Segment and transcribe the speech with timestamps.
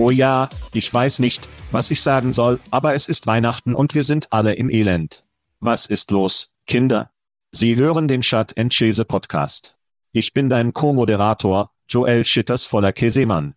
[0.00, 4.02] Oh ja, ich weiß nicht, was ich sagen soll, aber es ist Weihnachten und wir
[4.02, 5.26] sind alle im Elend.
[5.58, 7.10] Was ist los, Kinder?
[7.50, 9.76] Sie hören den Chat and Chase Podcast.
[10.12, 13.56] Ich bin dein Co-Moderator, Joel Schitters voller Käsemann.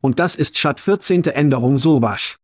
[0.00, 1.22] Und das ist Chat 14.
[1.26, 2.36] Änderung Sowasch.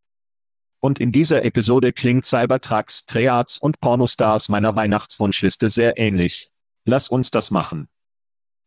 [0.79, 6.53] Und in dieser Episode klingt Cybertrucks, Triads und Pornostars meiner Weihnachtswunschliste sehr ähnlich.
[6.85, 7.89] Lass uns das machen.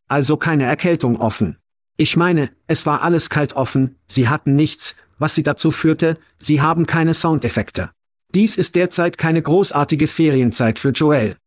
[0.09, 1.62] Also keine Erkältung offen.
[1.97, 6.61] Ich meine, es war alles kalt offen, sie hatten nichts, was sie dazu führte, sie
[6.61, 7.91] haben keine Soundeffekte.
[8.33, 11.37] Dies ist derzeit keine großartige Ferienzeit für Joel.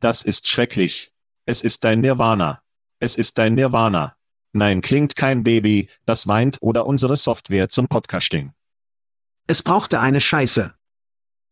[0.00, 1.12] Das ist schrecklich.
[1.46, 2.62] Es ist dein Nirvana.
[3.00, 4.16] Es ist dein Nirvana.
[4.52, 8.52] Nein, klingt kein Baby, das weint oder unsere Software zum Podcasting.
[9.46, 10.74] Es brauchte eine Scheiße.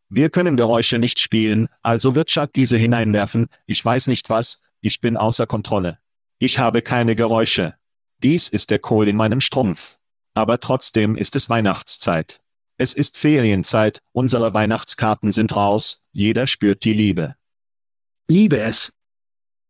[0.09, 5.01] Wir können Geräusche nicht spielen, also wird Chad diese hineinwerfen, ich weiß nicht was, ich
[5.01, 5.97] bin außer Kontrolle.
[6.37, 7.75] Ich habe keine Geräusche.
[8.21, 9.97] Dies ist der Kohl in meinem Strumpf.
[10.33, 12.41] Aber trotzdem ist es Weihnachtszeit.
[12.77, 17.35] Es ist Ferienzeit, unsere Weihnachtskarten sind raus, jeder spürt die Liebe.
[18.27, 18.93] Liebe es.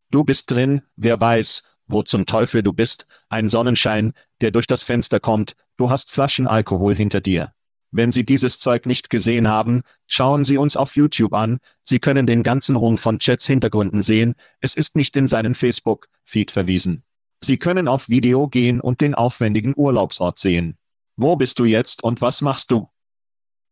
[0.09, 4.84] Du bist drin, wer weiß, wo zum Teufel du bist, ein Sonnenschein, der durch das
[4.84, 7.53] Fenster kommt, du hast Flaschen Alkohol hinter dir.
[7.92, 12.26] Wenn Sie dieses Zeug nicht gesehen haben, schauen Sie uns auf YouTube an, Sie können
[12.26, 17.03] den ganzen Rung von Chats Hintergründen sehen, es ist nicht in seinen Facebook-Feed verwiesen.
[17.44, 20.78] Sie können auf Video gehen und den aufwendigen Urlaubsort sehen.
[21.18, 22.88] Wo bist du jetzt und was machst du?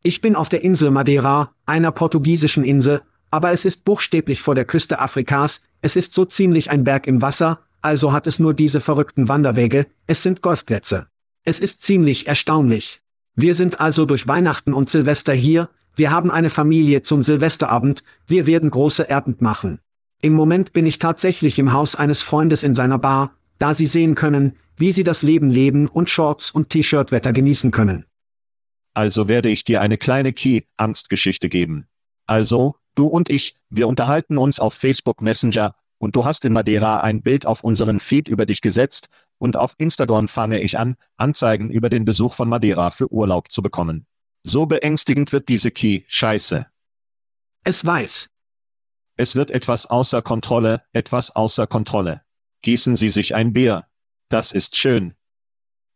[0.04, 4.66] Ich bin auf der Insel Madeira, einer portugiesischen Insel, aber es ist buchstäblich vor der
[4.66, 8.82] Küste Afrikas, es ist so ziemlich ein Berg im Wasser, also hat es nur diese
[8.82, 11.08] verrückten Wanderwege, es sind Golfplätze.
[11.46, 13.02] Es ist ziemlich erstaunlich.
[13.36, 18.48] Wir sind also durch Weihnachten und Silvester hier, wir haben eine Familie zum Silvesterabend, wir
[18.48, 19.80] werden große Erbend machen.
[20.22, 24.16] Im Moment bin ich tatsächlich im Haus eines Freundes in seiner Bar, da sie sehen
[24.16, 28.06] können, wie sie das Leben leben und Shorts und T-Shirt-Wetter genießen können.
[28.94, 31.88] Also werde ich dir eine kleine Key-Angstgeschichte geben.
[32.26, 37.02] Also, du und ich, wir unterhalten uns auf Facebook Messenger, und du hast in Madeira
[37.02, 41.70] ein Bild auf unseren Feed über dich gesetzt, und auf Instagram fange ich an, Anzeigen
[41.70, 44.08] über den Besuch von Madeira für Urlaub zu bekommen.
[44.44, 46.66] So beängstigend wird diese Key-Scheiße.
[47.64, 48.30] Es weiß.
[49.18, 52.24] Es wird etwas außer Kontrolle, etwas außer Kontrolle.
[52.62, 53.86] Gießen Sie sich ein Bier.
[54.30, 55.14] Das ist schön.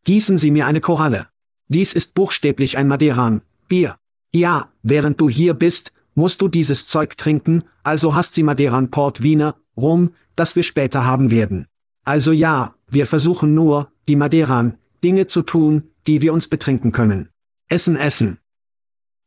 [0.04, 1.28] Gießen Sie mir eine Koralle.
[1.68, 3.98] Dies ist buchstäblich ein Madeiran, Bier.
[4.34, 9.22] Ja, während du hier bist, musst du dieses Zeug trinken, also hast sie Madeiran Port
[9.22, 11.68] Wiener, Rum, das wir später haben werden.
[12.04, 17.30] Also ja, wir versuchen nur, die Madeiran, Dinge zu tun, die wir uns betrinken können.
[17.68, 18.40] Essen, essen.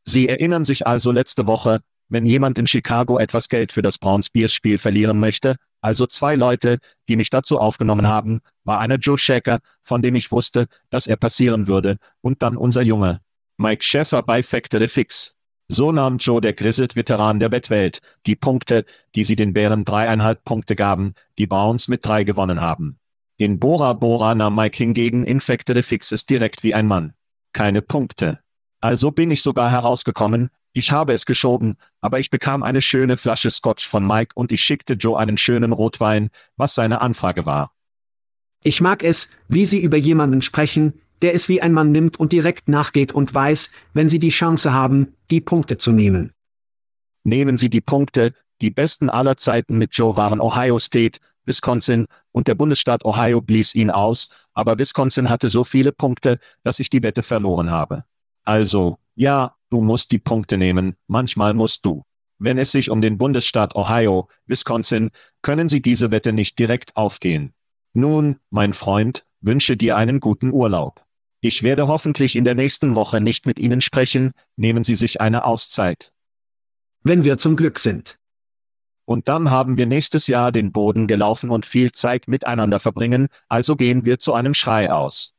[0.04, 4.30] Sie erinnern sich also letzte Woche, wenn jemand in Chicago etwas Geld für das Browns
[4.30, 6.78] Bears Spiel verlieren möchte, also zwei Leute,
[7.08, 11.16] die mich dazu aufgenommen haben, war einer Joe Shaker, von dem ich wusste, dass er
[11.16, 13.20] passieren würde, und dann unser Junge.
[13.56, 15.34] Mike Sheffer bei Factory Fix.
[15.68, 20.74] So nahm Joe der Grizzled-Veteran der Bettwelt, die Punkte, die sie den Bären dreieinhalb Punkte
[20.74, 22.98] gaben, die Browns mit drei gewonnen haben.
[23.36, 27.12] In Bora Bora nahm Mike hingegen in Factory Fixes direkt wie ein Mann.
[27.52, 28.40] Keine Punkte.
[28.80, 33.50] Also bin ich sogar herausgekommen, ich habe es geschoben, aber ich bekam eine schöne Flasche
[33.50, 37.72] Scotch von Mike und ich schickte Joe einen schönen Rotwein, was seine Anfrage war.
[38.62, 42.32] Ich mag es, wie Sie über jemanden sprechen, der es wie ein Mann nimmt und
[42.32, 46.32] direkt nachgeht und weiß, wenn Sie die Chance haben, die Punkte zu nehmen.
[47.24, 52.48] Nehmen Sie die Punkte, die besten aller Zeiten mit Joe waren Ohio State, Wisconsin, und
[52.48, 57.02] der Bundesstaat Ohio blies ihn aus, aber Wisconsin hatte so viele Punkte, dass ich die
[57.02, 58.04] Wette verloren habe.
[58.44, 62.04] Also, ja, du musst die Punkte nehmen, manchmal musst du.
[62.38, 65.10] Wenn es sich um den Bundesstaat Ohio, Wisconsin,
[65.42, 67.52] können Sie diese Wette nicht direkt aufgehen.
[67.94, 71.04] Nun, mein Freund, wünsche dir einen guten Urlaub.
[71.40, 75.44] Ich werde hoffentlich in der nächsten Woche nicht mit Ihnen sprechen, nehmen Sie sich eine
[75.44, 76.12] Auszeit.
[77.02, 78.18] Wenn wir zum Glück sind.
[79.04, 83.74] Und dann haben wir nächstes Jahr den Boden gelaufen und viel Zeit miteinander verbringen, also
[83.74, 85.34] gehen wir zu einem Schrei aus.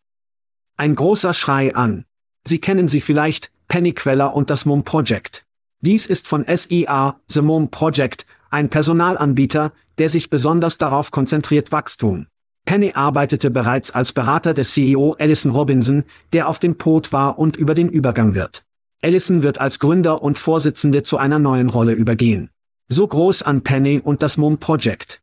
[0.75, 2.05] Ein großer Schrei an.
[2.47, 5.45] Sie kennen sie vielleicht, Penny Queller und das MOM Project.
[5.81, 12.25] Dies ist von SIA, The MOM Project, ein Personalanbieter, der sich besonders darauf konzentriert Wachstum.
[12.65, 17.55] Penny arbeitete bereits als Berater des CEO Allison Robinson, der auf dem Pod war und
[17.57, 18.65] über den Übergang wird.
[19.03, 22.49] Allison wird als Gründer und Vorsitzende zu einer neuen Rolle übergehen.
[22.87, 25.21] So groß an Penny und das MOM Project.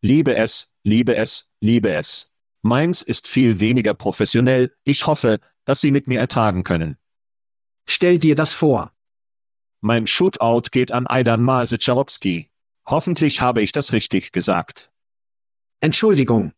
[0.00, 2.30] Liebe es, liebe es, liebe es.
[2.62, 6.96] Meins ist viel weniger professionell, ich hoffe, dass Sie mit mir ertragen können.
[7.86, 8.92] Stell dir das vor.
[9.80, 12.50] Mein Shootout geht an Aidan Masicharowski.
[12.86, 14.90] Hoffentlich habe ich das richtig gesagt.
[15.80, 16.52] Entschuldigung.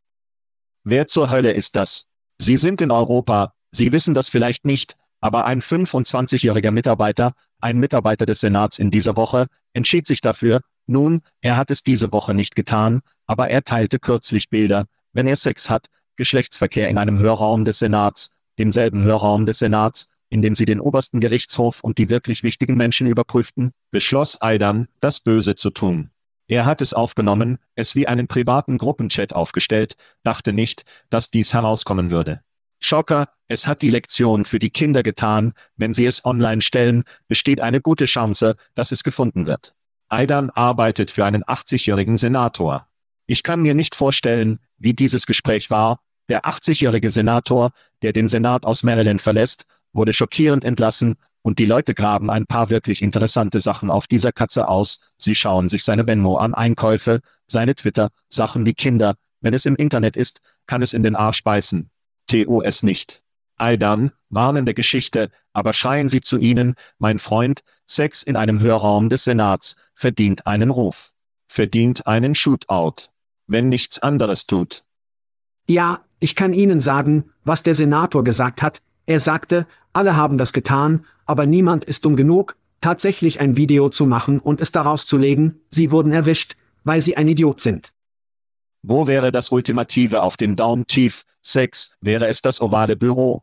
[0.84, 2.06] Wer zur Hölle ist das?
[2.38, 8.26] Sie sind in Europa, Sie wissen das vielleicht nicht, aber ein 25-jähriger Mitarbeiter, ein Mitarbeiter
[8.26, 12.56] des Senats in dieser Woche, entschied sich dafür, nun, er hat es diese Woche nicht
[12.56, 15.86] getan, aber er teilte kürzlich Bilder, wenn er Sex hat,
[16.16, 21.20] Geschlechtsverkehr in einem Hörraum des Senats, demselben Hörraum des Senats, in dem sie den obersten
[21.20, 26.10] Gerichtshof und die wirklich wichtigen Menschen überprüften, beschloss Aidan, das Böse zu tun.
[26.48, 32.10] Er hat es aufgenommen, es wie einen privaten Gruppenchat aufgestellt, dachte nicht, dass dies herauskommen
[32.10, 32.40] würde.
[32.80, 37.60] Schocker, es hat die Lektion für die Kinder getan, wenn sie es online stellen, besteht
[37.60, 39.74] eine gute Chance, dass es gefunden wird.
[40.08, 42.88] Aidan arbeitet für einen 80-jährigen Senator.
[43.26, 46.00] Ich kann mir nicht vorstellen, wie dieses Gespräch war,
[46.30, 51.92] der 80-jährige Senator, der den Senat aus Maryland verlässt, wurde schockierend entlassen, und die Leute
[51.92, 56.36] graben ein paar wirklich interessante Sachen auf dieser Katze aus, sie schauen sich seine Venmo
[56.36, 61.02] an Einkäufe, seine Twitter, Sachen wie Kinder, wenn es im Internet ist, kann es in
[61.02, 61.90] den Arsch beißen.
[62.28, 63.22] TOS nicht.
[63.56, 69.24] Aidan, warnende Geschichte, aber schreien Sie zu ihnen, mein Freund, Sex in einem Hörraum des
[69.24, 71.12] Senats, verdient einen Ruf.
[71.48, 73.10] Verdient einen Shootout.
[73.46, 74.84] Wenn nichts anderes tut.
[75.68, 78.80] Ja, ich kann Ihnen sagen, was der Senator gesagt hat.
[79.06, 84.06] Er sagte, alle haben das getan, aber niemand ist dumm genug, tatsächlich ein Video zu
[84.06, 87.92] machen und es daraus zu legen, sie wurden erwischt, weil sie ein Idiot sind.
[88.82, 91.24] Wo wäre das Ultimative auf dem Daumen tief?
[91.40, 93.42] Sex, wäre es das ovale Büro?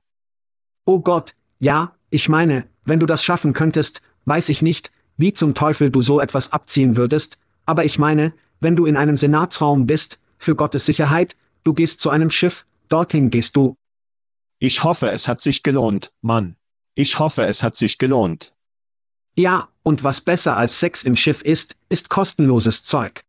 [0.86, 5.53] Oh Gott, ja, ich meine, wenn du das schaffen könntest, weiß ich nicht, wie zum
[5.53, 10.20] Teufel du so etwas abziehen würdest, aber ich meine, wenn du in einem Senatsraum bist,
[10.38, 13.75] für Gottes Sicherheit, du gehst zu einem Schiff, dorthin gehst du.
[14.60, 16.58] Ich hoffe, es hat sich gelohnt, Mann.
[16.94, 18.54] Ich hoffe, es hat sich gelohnt.
[19.38, 23.24] Ja, und was besser als Sex im Schiff ist, ist kostenloses Zeug.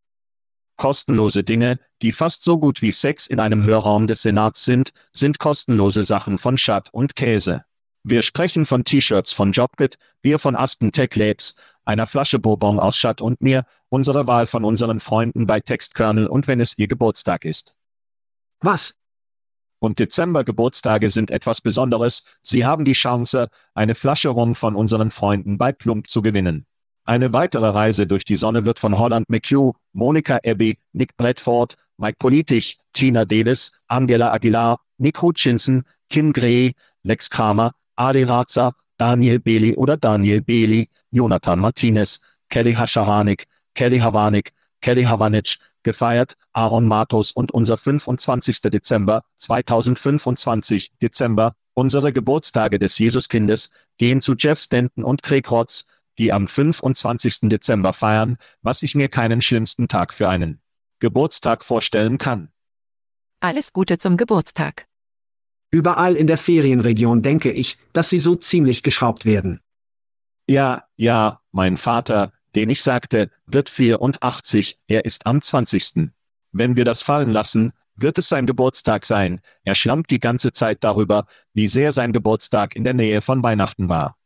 [0.76, 5.38] Kostenlose Dinge, die fast so gut wie Sex in einem Hörraum des Senats sind, sind
[5.38, 7.64] kostenlose Sachen von Schatt und Käse.
[8.02, 12.96] Wir sprechen von T-Shirts von Jobkit, Bier von Aspen Tech Labs, einer Flasche Bourbon aus
[12.96, 17.44] Schatt und mir, unsere Wahl von unseren Freunden bei Textkernel und wenn es ihr Geburtstag
[17.44, 17.76] ist.
[18.60, 18.94] Was?
[19.80, 25.58] Und Dezember-Geburtstage sind etwas Besonderes, Sie haben die Chance, eine Flasche Rum von unseren Freunden
[25.58, 26.66] bei Plump zu gewinnen.
[27.04, 32.16] Eine weitere Reise durch die Sonne wird von Holland McHugh, Monica Abbey, Nick Bradford, Mike
[32.18, 39.74] Politich, Tina Davis, Angela Aguilar, Nick Hutchinson, Kim Gray, Lex Kramer, Adi Raza, Daniel Bailey
[39.76, 42.20] oder Daniel Bailey, Jonathan Martinez,
[42.50, 48.60] Kelly Haschahanik, Kelly Havanik, Kelly Havanic, gefeiert, Aaron Matos und unser 25.
[48.62, 55.84] Dezember, 2025, Dezember, unsere Geburtstage des Jesuskindes, gehen zu Jeff Stanton und Craig Rotz,
[56.18, 57.48] die am 25.
[57.48, 60.60] Dezember feiern, was ich mir keinen schlimmsten Tag für einen
[60.98, 62.50] Geburtstag vorstellen kann.
[63.40, 64.86] Alles Gute zum Geburtstag.
[65.70, 69.60] Überall in der Ferienregion denke ich, dass sie so ziemlich geschraubt werden.
[70.48, 76.10] Ja, ja, mein Vater, den ich sagte, wird 84, er ist am 20.
[76.52, 79.40] Wenn wir das fallen lassen, wird es sein Geburtstag sein.
[79.64, 83.88] Er schlammt die ganze Zeit darüber, wie sehr sein Geburtstag in der Nähe von Weihnachten
[83.88, 84.16] war.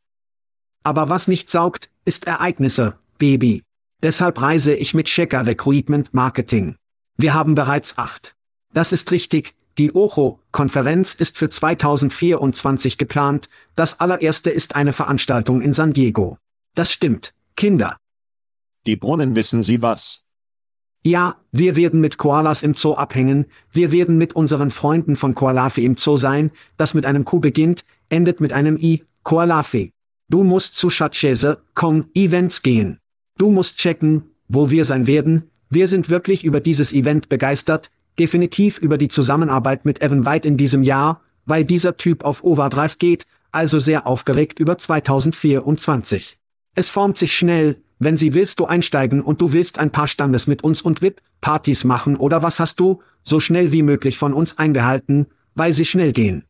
[0.82, 3.62] Aber was nicht saugt, ist Ereignisse, Baby.
[4.02, 6.76] Deshalb reise ich mit Checker Recruitment Marketing.
[7.16, 8.34] Wir haben bereits acht.
[8.72, 15.72] Das ist richtig, die OCHO-Konferenz ist für 2024 geplant, das allererste ist eine Veranstaltung in
[15.72, 16.38] San Diego.
[16.74, 17.96] Das stimmt, Kinder.
[18.86, 20.24] Die Brunnen wissen Sie was.
[21.02, 25.84] Ja, wir werden mit Koalas im Zoo abhängen, wir werden mit unseren Freunden von Koalafi
[25.84, 29.92] im Zoo sein, das mit einem Q beginnt, endet mit einem I, Koalafi.
[30.30, 32.98] Du musst zu Schatzschäse, Con Events gehen.
[33.36, 35.50] Du musst checken, wo wir sein werden.
[35.68, 40.56] Wir sind wirklich über dieses Event begeistert, definitiv über die Zusammenarbeit mit Evan White in
[40.56, 46.38] diesem Jahr, weil dieser Typ auf Overdrive geht, also sehr aufgeregt über 2024.
[46.74, 50.46] Es formt sich schnell, wenn sie willst du einsteigen und du willst ein paar Standes
[50.46, 54.58] mit uns und VIP-Partys machen oder was hast du, so schnell wie möglich von uns
[54.58, 56.44] einbehalten, weil sie schnell gehen.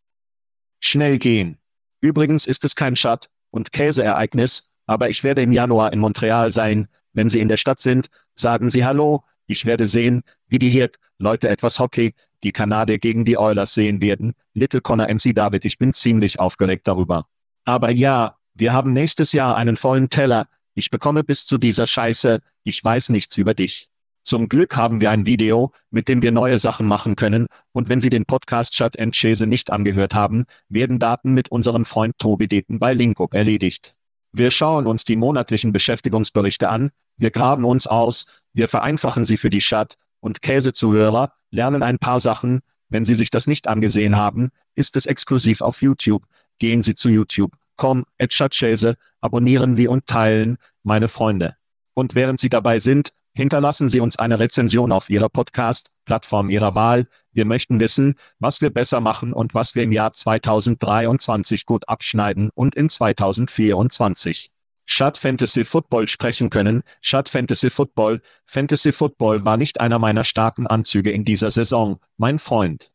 [0.80, 1.58] Schnell gehen.
[2.00, 6.88] Übrigens ist es kein Schat- und Käseereignis, aber ich werde im Januar in Montreal sein.
[7.12, 9.24] Wenn Sie in der Stadt sind, sagen Sie Hallo.
[9.46, 14.02] Ich werde sehen, wie die hier Leute etwas Hockey, die Kanadier gegen die Oilers sehen
[14.02, 14.34] werden.
[14.52, 17.26] Little Connor MC David, ich bin ziemlich aufgeregt darüber.
[17.64, 20.46] Aber ja, wir haben nächstes Jahr einen vollen Teller.
[20.74, 22.40] Ich bekomme bis zu dieser Scheiße.
[22.64, 23.88] Ich weiß nichts über dich.
[24.22, 28.00] Zum Glück haben wir ein Video, mit dem wir neue Sachen machen können, und wenn
[28.00, 32.48] Sie den Podcast Chat and Chase nicht angehört haben, werden Daten mit unserem Freund Tobi
[32.48, 33.94] Deten bei Linkup erledigt.
[34.32, 39.50] Wir schauen uns die monatlichen Beschäftigungsberichte an, wir graben uns aus, wir vereinfachen sie für
[39.50, 44.50] die Chat- und Käsezuhörer, lernen ein paar Sachen, wenn Sie sich das nicht angesehen haben,
[44.74, 46.24] ist es exklusiv auf YouTube.
[46.58, 51.56] Gehen Sie zu YouTube, komm, Chatchase, abonnieren wir und teilen, meine Freunde.
[51.94, 57.06] Und während Sie dabei sind, hinterlassen Sie uns eine Rezension auf Ihrer Podcast-Plattform Ihrer Wahl.
[57.32, 62.50] Wir möchten wissen, was wir besser machen und was wir im Jahr 2023 gut abschneiden
[62.54, 64.50] und in 2024.
[64.86, 66.82] Shut Fantasy Football sprechen können.
[67.00, 68.20] Shut Fantasy Football.
[68.46, 72.92] Fantasy Football war nicht einer meiner starken Anzüge in dieser Saison, mein Freund.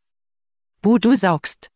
[0.82, 1.70] Bu, du saugst.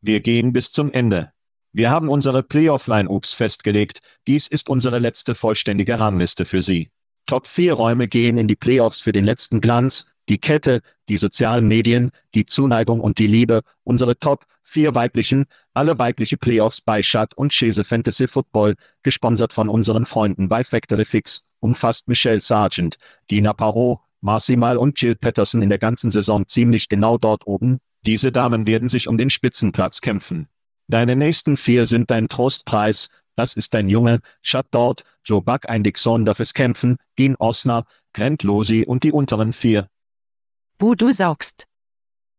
[0.00, 1.32] Wir gehen bis zum Ende.
[1.76, 4.00] Wir haben unsere Playoff-Line-Ups festgelegt.
[4.26, 6.88] Dies ist unsere letzte vollständige Rangliste für Sie.
[7.26, 10.80] Top 4 Räume gehen in die Playoffs für den letzten Glanz, die Kette,
[11.10, 16.80] die sozialen Medien, die Zuneigung und die Liebe, unsere Top 4 weiblichen, alle weibliche Playoffs
[16.80, 22.40] bei Shut und Chase Fantasy Football, gesponsert von unseren Freunden bei Factory Fix, umfasst Michelle
[22.40, 22.96] Sargent,
[23.30, 27.80] Dina Parot, Marcy Mal und Jill Patterson in der ganzen Saison ziemlich genau dort oben.
[28.00, 30.48] Diese Damen werden sich um den Spitzenplatz kämpfen.
[30.88, 35.82] Deine nächsten vier sind dein Trostpreis, das ist dein Junge, Shut dort, Joe Buck ein
[35.82, 39.88] Dixon darf es kämpfen, Dean Osner, Grant Losi und die unteren vier.
[40.78, 41.66] Bu, du saugst.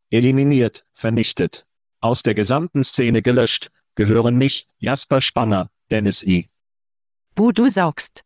[0.09, 1.67] Eliminiert, vernichtet.
[1.99, 6.49] Aus der gesamten Szene gelöscht, gehören mich, Jasper Spanner, Dennis I.
[7.35, 8.23] Bu, du saugst.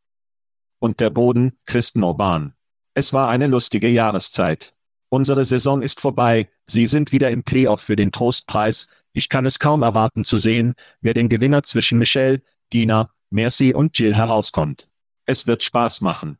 [0.79, 2.53] Und der Boden, Christen Urban.
[2.93, 4.73] Es war eine lustige Jahreszeit.
[5.09, 9.59] Unsere Saison ist vorbei, Sie sind wieder im Playoff für den Trostpreis, ich kann es
[9.59, 12.41] kaum erwarten zu sehen, wer den Gewinner zwischen Michelle,
[12.73, 14.89] Dina, Mercy und Jill herauskommt.
[15.25, 16.37] Es wird Spaß machen.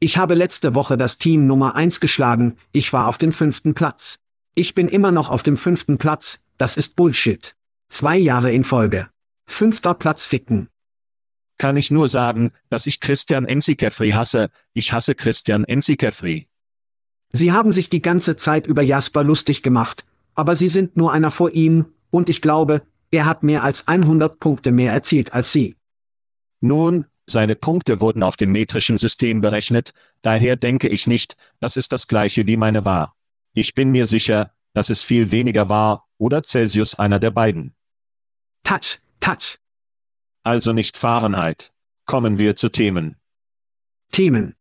[0.00, 4.18] Ich habe letzte Woche das Team Nummer 1 geschlagen, ich war auf dem fünften Platz.
[4.54, 7.54] Ich bin immer noch auf dem fünften Platz, das ist Bullshit.
[7.88, 9.08] Zwei Jahre in Folge.
[9.46, 10.68] Fünfter Platz ficken.
[11.58, 16.48] Kann ich nur sagen, dass ich Christian Ensikefri hasse, ich hasse Christian Ensikefri.
[17.32, 21.30] Sie haben sich die ganze Zeit über Jasper lustig gemacht, aber Sie sind nur einer
[21.30, 25.76] vor ihm, und ich glaube, er hat mehr als 100 Punkte mehr erzielt als Sie.
[26.60, 31.88] Nun, seine Punkte wurden auf dem metrischen System berechnet, daher denke ich nicht, dass es
[31.88, 33.14] das gleiche wie meine war.
[33.54, 37.74] Ich bin mir sicher, dass es viel weniger war, oder Celsius einer der beiden.
[38.64, 39.58] Touch, touch.
[40.42, 41.72] Also nicht Fahrenheit.
[42.06, 43.16] Kommen wir zu Themen.
[44.10, 44.54] Themen.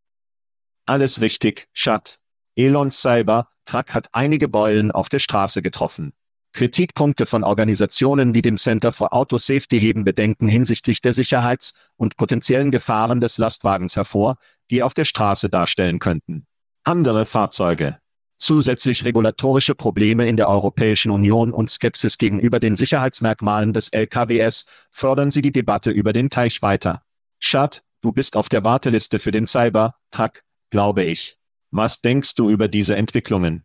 [0.86, 2.21] Alles richtig, Schat.
[2.56, 6.14] Elon Cyber, Truck hat einige Beulen auf der Straße getroffen.
[6.54, 12.18] Kritikpunkte von Organisationen wie dem Center for Auto Safety heben Bedenken hinsichtlich der Sicherheits- und
[12.18, 14.38] potenziellen Gefahren des Lastwagens hervor,
[14.70, 16.46] die auf der Straße darstellen könnten.
[16.84, 18.00] Andere Fahrzeuge.
[18.38, 25.32] Zusätzlich regulatorische Probleme in der Europäischen Union und Skepsis gegenüber den Sicherheitsmerkmalen des LKWs fördern
[25.32, 27.04] sie die Debatte über den Teich weiter.
[27.40, 31.38] Schad, du bist auf der Warteliste für den Cyber-Truck, glaube ich.
[31.72, 33.64] Was denkst du über diese Entwicklungen?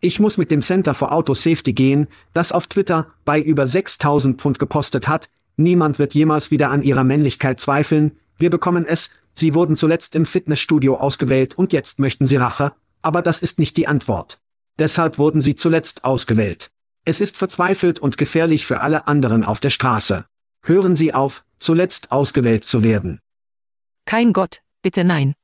[0.00, 4.40] Ich muss mit dem Center for Auto Safety gehen, das auf Twitter bei über 6000
[4.40, 9.54] Pfund gepostet hat, niemand wird jemals wieder an ihrer Männlichkeit zweifeln, wir bekommen es, sie
[9.54, 13.86] wurden zuletzt im Fitnessstudio ausgewählt und jetzt möchten sie Rache, aber das ist nicht die
[13.86, 14.40] Antwort.
[14.78, 16.70] Deshalb wurden sie zuletzt ausgewählt.
[17.04, 20.24] Es ist verzweifelt und gefährlich für alle anderen auf der Straße.
[20.62, 23.20] Hören Sie auf, zuletzt ausgewählt zu werden.
[24.06, 25.34] Kein Gott, bitte nein.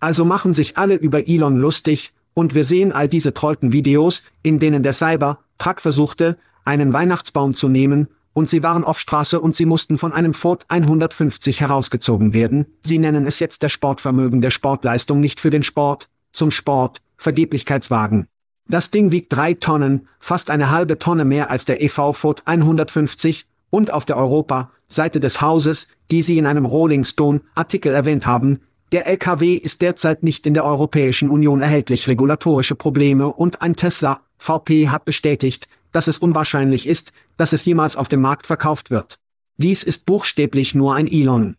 [0.00, 4.58] Also machen sich alle über Elon lustig, und wir sehen all diese trollten Videos, in
[4.58, 9.64] denen der Cyber-Truck versuchte, einen Weihnachtsbaum zu nehmen, und sie waren auf Straße und sie
[9.64, 12.66] mussten von einem Ford 150 herausgezogen werden.
[12.82, 18.26] Sie nennen es jetzt der Sportvermögen der Sportleistung nicht für den Sport, zum Sport, Vergeblichkeitswagen.
[18.68, 23.46] Das Ding wiegt drei Tonnen, fast eine halbe Tonne mehr als der EV Ford 150,
[23.70, 28.60] und auf der Europa-Seite des Hauses, die Sie in einem Rolling Stone-Artikel erwähnt haben,
[28.92, 34.20] der LKW ist derzeit nicht in der Europäischen Union erhältlich regulatorische Probleme und ein Tesla,
[34.38, 39.18] VP hat bestätigt, dass es unwahrscheinlich ist, dass es jemals auf dem Markt verkauft wird.
[39.56, 41.56] Dies ist buchstäblich nur ein Elon.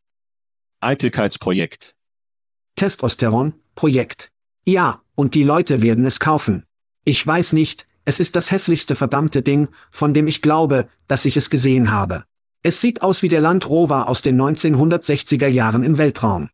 [0.82, 1.96] Eitelkeitsprojekt.
[2.76, 4.32] Testosteron-Projekt.
[4.66, 6.66] Ja, und die Leute werden es kaufen.
[7.06, 11.38] Ich weiß nicht, es ist das hässlichste verdammte Ding, von dem ich glaube, dass ich
[11.38, 12.26] es gesehen habe.
[12.64, 16.50] Es sieht aus wie der Land Rover aus den 1960er Jahren im Weltraum.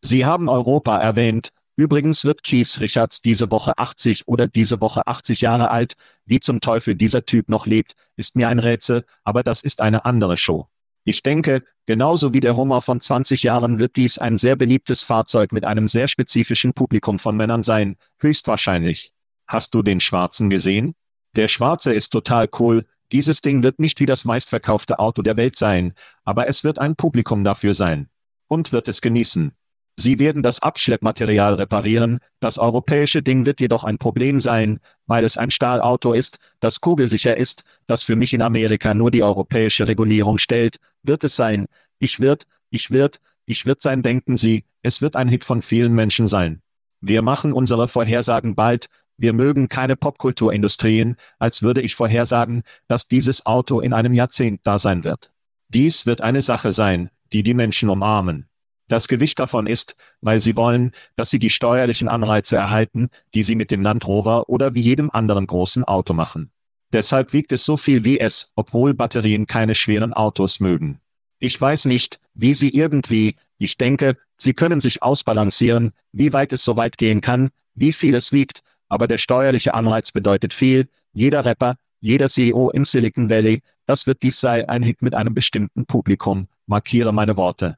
[0.00, 1.50] Sie haben Europa erwähnt.
[1.76, 5.94] Übrigens wird Keith Richards diese Woche 80 oder diese Woche 80 Jahre alt.
[6.26, 10.04] Wie zum Teufel dieser Typ noch lebt, ist mir ein Rätsel, aber das ist eine
[10.04, 10.68] andere Show.
[11.04, 15.52] Ich denke, genauso wie der Hummer von 20 Jahren wird dies ein sehr beliebtes Fahrzeug
[15.52, 19.12] mit einem sehr spezifischen Publikum von Männern sein, höchstwahrscheinlich.
[19.46, 20.94] Hast du den Schwarzen gesehen?
[21.36, 25.56] Der Schwarze ist total cool, dieses Ding wird nicht wie das meistverkaufte Auto der Welt
[25.56, 28.08] sein, aber es wird ein Publikum dafür sein.
[28.46, 29.52] Und wird es genießen.
[29.96, 35.36] Sie werden das Abschleppmaterial reparieren, das europäische Ding wird jedoch ein Problem sein, weil es
[35.36, 40.38] ein Stahlauto ist, das kugelsicher ist, das für mich in Amerika nur die europäische Regulierung
[40.38, 41.66] stellt, wird es sein,
[41.98, 45.94] ich wird, ich wird, ich wird sein denken Sie, es wird ein Hit von vielen
[45.94, 46.62] Menschen sein.
[47.00, 53.44] Wir machen unsere Vorhersagen bald, wir mögen keine Popkulturindustrien, als würde ich vorhersagen, dass dieses
[53.44, 55.30] Auto in einem Jahrzehnt da sein wird.
[55.68, 58.49] Dies wird eine Sache sein, die die Menschen umarmen.
[58.90, 63.54] Das Gewicht davon ist, weil sie wollen, dass sie die steuerlichen Anreize erhalten, die sie
[63.54, 66.50] mit dem Land Rover oder wie jedem anderen großen Auto machen.
[66.92, 70.98] Deshalb wiegt es so viel wie es, obwohl Batterien keine schweren Autos mögen.
[71.38, 76.64] Ich weiß nicht, wie sie irgendwie, ich denke, sie können sich ausbalancieren, wie weit es
[76.64, 81.44] so weit gehen kann, wie viel es wiegt, aber der steuerliche Anreiz bedeutet viel, jeder
[81.44, 85.86] Rapper, jeder CEO im Silicon Valley, das wird dies sei ein Hit mit einem bestimmten
[85.86, 87.76] Publikum, markiere meine Worte.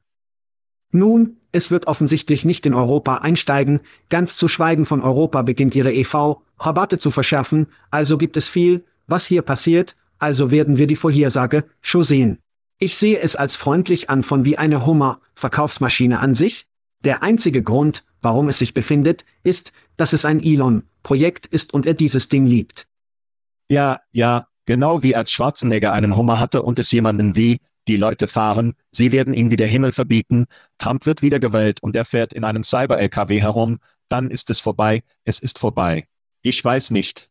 [0.93, 5.91] Nun, es wird offensichtlich nicht in Europa einsteigen, ganz zu schweigen von Europa beginnt ihre
[5.91, 11.65] EV-Rabatte zu verschärfen, also gibt es viel, was hier passiert, also werden wir die Vorhersage
[11.81, 12.37] schon sehen.
[12.77, 16.67] Ich sehe es als freundlich an von wie eine Hummer-Verkaufsmaschine an sich.
[17.03, 21.95] Der einzige Grund, warum es sich befindet, ist, dass es ein Elon-Projekt ist und er
[21.95, 22.87] dieses Ding liebt.
[23.67, 28.27] Ja, ja, genau wie als Schwarzenegger einen Hummer hatte und es jemanden wie, die Leute
[28.27, 30.45] fahren, sie werden ihn wie der Himmel verbieten,
[30.77, 35.39] Trump wird wiedergewählt und er fährt in einem Cyber-LKW herum, dann ist es vorbei, es
[35.39, 36.07] ist vorbei.
[36.41, 37.29] Ich weiß nicht.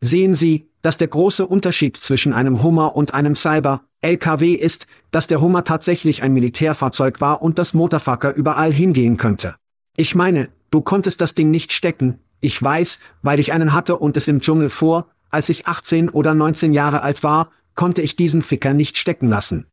[0.00, 5.40] Sehen Sie, dass der große Unterschied zwischen einem Hummer und einem Cyber-LKW ist, dass der
[5.40, 9.54] Hummer tatsächlich ein Militärfahrzeug war und das Motorfucker überall hingehen könnte.
[9.96, 14.16] Ich meine, du konntest das Ding nicht stecken, ich weiß, weil ich einen hatte und
[14.16, 18.42] es im Dschungel vor, als ich 18 oder 19 Jahre alt war, konnte ich diesen
[18.42, 19.66] Ficker nicht stecken lassen.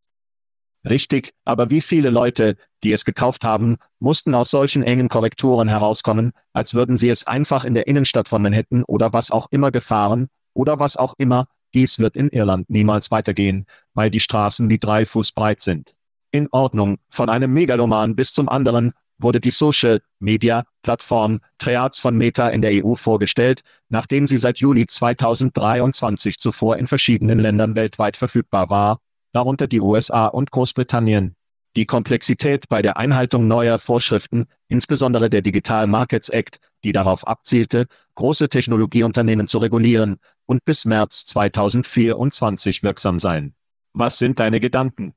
[0.88, 6.32] Richtig, aber wie viele Leute, die es gekauft haben, mussten aus solchen engen Korrekturen herauskommen,
[6.54, 10.30] als würden sie es einfach in der Innenstadt von Manhattan oder was auch immer gefahren,
[10.54, 15.06] oder was auch immer, dies wird in Irland niemals weitergehen, weil die Straßen wie drei
[15.06, 15.96] Fuß breit sind.
[16.32, 22.18] In Ordnung, von einem Megaloman bis zum anderen, wurde die Social Media Plattform Triads von
[22.18, 28.18] Meta in der EU vorgestellt, nachdem sie seit Juli 2023 zuvor in verschiedenen Ländern weltweit
[28.18, 29.00] verfügbar war,
[29.32, 31.36] darunter die USA und Großbritannien.
[31.76, 37.86] Die Komplexität bei der Einhaltung neuer Vorschriften, insbesondere der Digital Markets Act, die darauf abzielte,
[38.16, 43.54] große Technologieunternehmen zu regulieren, und bis März 2024 wirksam sein.
[43.94, 45.14] Was sind deine Gedanken?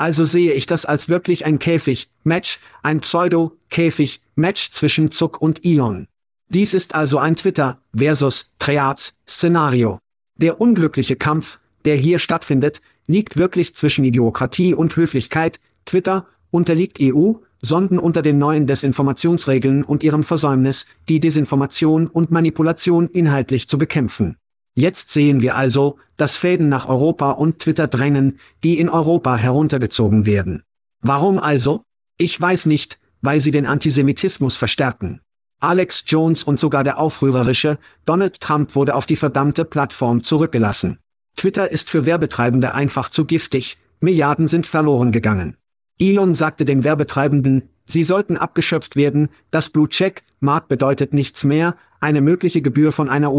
[0.00, 6.06] Also sehe ich das als wirklich ein Käfig-Match, ein Pseudo-Käfig-Match zwischen Zuck und Elon.
[6.48, 9.98] Dies ist also ein Twitter versus Triads-Szenario.
[10.36, 15.60] Der unglückliche Kampf, der hier stattfindet, liegt wirklich zwischen Idiokratie und Höflichkeit.
[15.84, 23.06] Twitter unterliegt EU, Sonden unter den neuen Desinformationsregeln und ihrem Versäumnis, die Desinformation und Manipulation
[23.10, 24.38] inhaltlich zu bekämpfen.
[24.74, 30.26] Jetzt sehen wir also, dass Fäden nach Europa und Twitter drängen, die in Europa heruntergezogen
[30.26, 30.62] werden.
[31.00, 31.82] Warum also?
[32.18, 35.20] Ich weiß nicht, weil sie den Antisemitismus verstärken.
[35.60, 40.98] Alex Jones und sogar der aufrührerische Donald Trump wurde auf die verdammte Plattform zurückgelassen.
[41.36, 45.56] Twitter ist für Werbetreibende einfach zu giftig, Milliarden sind verloren gegangen.
[45.98, 51.76] Elon sagte den Werbetreibenden, sie sollten abgeschöpft werden, das Blue Check, Mark bedeutet nichts mehr,
[52.00, 53.32] eine mögliche Gebühr von einer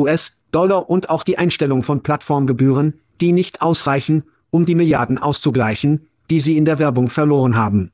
[0.52, 6.40] US-Dollar und auch die Einstellung von Plattformgebühren, die nicht ausreichen, um die Milliarden auszugleichen, die
[6.40, 7.92] sie in der Werbung verloren haben.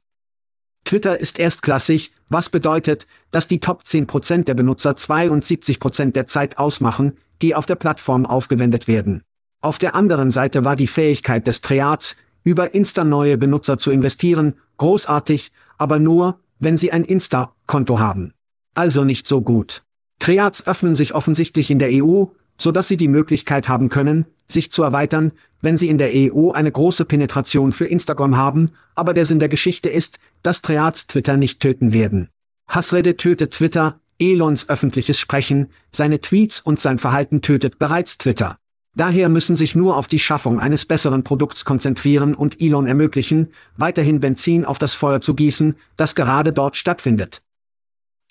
[0.84, 7.18] Twitter ist erstklassig, was bedeutet, dass die Top 10% der Benutzer 72% der Zeit ausmachen,
[7.42, 9.22] die auf der Plattform aufgewendet werden.
[9.62, 14.54] Auf der anderen Seite war die Fähigkeit des Triads, über Insta neue Benutzer zu investieren,
[14.78, 18.34] großartig, aber nur, wenn sie ein Insta-Konto haben.
[18.74, 19.84] Also nicht so gut.
[20.20, 22.26] Triads öffnen sich offensichtlich in der EU,
[22.58, 26.52] so dass sie die Möglichkeit haben können, sich zu erweitern, wenn sie in der EU
[26.52, 31.38] eine große Penetration für Instagram haben, aber der Sinn der Geschichte ist, dass Triads Twitter
[31.38, 32.30] nicht töten werden.
[32.68, 38.58] Hassrede tötet Twitter, Elons öffentliches Sprechen, seine Tweets und sein Verhalten tötet bereits Twitter.
[38.96, 44.20] Daher müssen sich nur auf die Schaffung eines besseren Produkts konzentrieren und Elon ermöglichen, weiterhin
[44.20, 47.44] Benzin auf das Feuer zu gießen, das gerade dort stattfindet.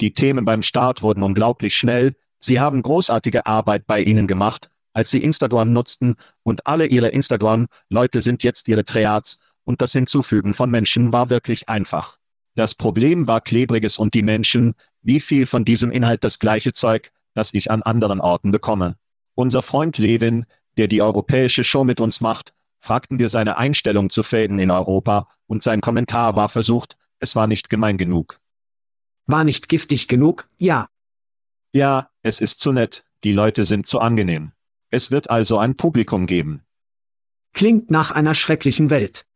[0.00, 5.10] Die Themen beim Start wurden unglaublich schnell, sie haben großartige Arbeit bei Ihnen gemacht, als
[5.10, 10.70] Sie Instagram nutzten, und alle Ihre Instagram-Leute sind jetzt Ihre Triads, und das Hinzufügen von
[10.70, 12.18] Menschen war wirklich einfach.
[12.54, 17.12] Das Problem war Klebriges und die Menschen, wie viel von diesem Inhalt das gleiche Zeug,
[17.34, 18.96] das ich an anderen Orten bekomme.
[19.34, 20.46] Unser Freund Levin,
[20.78, 25.28] der die europäische Show mit uns macht, fragten wir seine Einstellung zu Fäden in Europa,
[25.46, 28.40] und sein Kommentar war versucht, es war nicht gemein genug.
[29.26, 30.48] War nicht giftig genug?
[30.58, 30.88] Ja.
[31.72, 34.52] Ja, es ist zu nett, die Leute sind zu angenehm.
[34.90, 36.62] Es wird also ein Publikum geben.
[37.52, 39.26] Klingt nach einer schrecklichen Welt.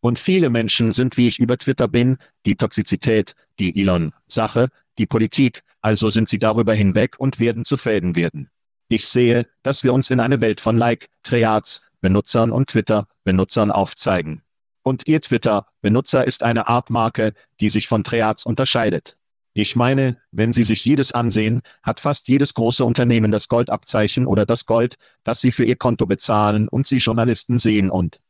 [0.00, 4.68] Und viele Menschen sind wie ich über Twitter bin, die Toxizität, die Elon-Sache,
[4.98, 8.50] die Politik, also sind sie darüber hinweg und werden zu Fäden werden.
[8.88, 14.42] Ich sehe, dass wir uns in eine Welt von Like, Triads, Benutzern und Twitter-Benutzern aufzeigen.
[14.82, 19.17] Und Ihr Twitter-Benutzer ist eine Art Marke, die sich von Triads unterscheidet.
[19.60, 24.46] Ich meine, wenn Sie sich jedes ansehen, hat fast jedes große Unternehmen das Goldabzeichen oder
[24.46, 28.20] das Gold, das Sie für Ihr Konto bezahlen und Sie Journalisten sehen und.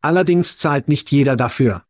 [0.00, 1.84] Allerdings zahlt nicht jeder dafür.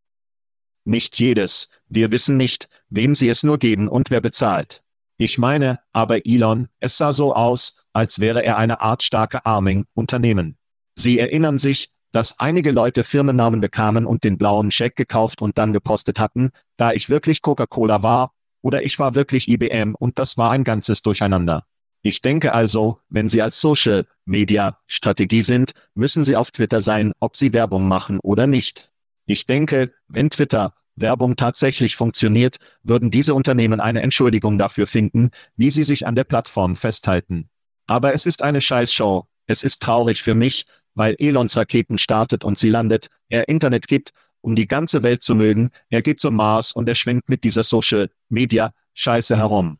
[0.84, 1.68] Nicht jedes.
[1.88, 4.82] Wir wissen nicht, wem Sie es nur geben und wer bezahlt.
[5.18, 10.58] Ich meine, aber Elon, es sah so aus, als wäre er eine Art starke Arming-Unternehmen.
[10.96, 15.72] Sie erinnern sich, dass einige Leute Firmennamen bekamen und den blauen Scheck gekauft und dann
[15.72, 20.50] gepostet hatten, da ich wirklich Coca-Cola war, oder ich war wirklich IBM und das war
[20.50, 21.64] ein ganzes Durcheinander.
[22.02, 27.12] Ich denke also, wenn Sie als Social Media Strategie sind, müssen Sie auf Twitter sein,
[27.20, 28.90] ob Sie Werbung machen oder nicht.
[29.26, 35.70] Ich denke, wenn Twitter Werbung tatsächlich funktioniert, würden diese Unternehmen eine Entschuldigung dafür finden, wie
[35.70, 37.50] sie sich an der Plattform festhalten.
[37.86, 39.26] Aber es ist eine Scheißshow.
[39.46, 44.12] Es ist traurig für mich, weil Elons Raketen startet und sie landet, er Internet gibt,
[44.48, 47.62] um die ganze Welt zu mögen, er geht zum Mars und er schwingt mit dieser
[47.62, 49.78] Social Media Scheiße herum.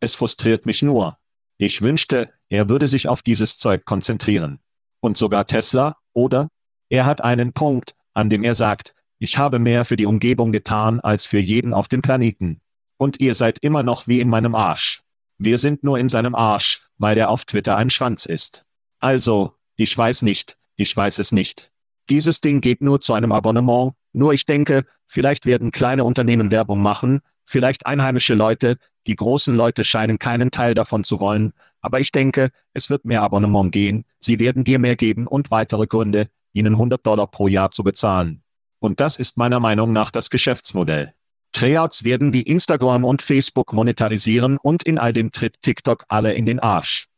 [0.00, 1.16] Es frustriert mich nur.
[1.56, 4.60] Ich wünschte, er würde sich auf dieses Zeug konzentrieren.
[5.00, 6.50] Und sogar Tesla, oder?
[6.90, 11.00] Er hat einen Punkt, an dem er sagt, ich habe mehr für die Umgebung getan
[11.00, 12.60] als für jeden auf dem Planeten.
[12.98, 15.02] Und ihr seid immer noch wie in meinem Arsch.
[15.38, 18.66] Wir sind nur in seinem Arsch, weil er auf Twitter ein Schwanz ist.
[18.98, 21.72] Also, ich weiß nicht, ich weiß es nicht.
[22.08, 26.80] Dieses Ding geht nur zu einem Abonnement, nur ich denke, vielleicht werden kleine Unternehmen Werbung
[26.82, 32.12] machen, vielleicht einheimische Leute, die großen Leute scheinen keinen Teil davon zu wollen, aber ich
[32.12, 36.74] denke, es wird mehr Abonnement gehen, sie werden dir mehr geben und weitere Gründe, ihnen
[36.74, 38.42] 100 Dollar pro Jahr zu bezahlen.
[38.78, 41.14] Und das ist meiner Meinung nach das Geschäftsmodell.
[41.52, 46.46] Triads werden wie Instagram und Facebook monetarisieren und in all dem tritt TikTok alle in
[46.46, 47.08] den Arsch.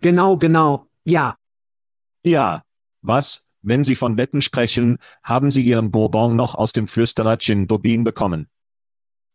[0.00, 1.36] Genau, genau, ja.
[2.22, 2.62] Ja.
[3.02, 7.66] Was, wenn Sie von Wetten sprechen, haben Sie Ihren Bourbon noch aus dem Flüsterer Gin
[7.66, 8.48] Dobin bekommen?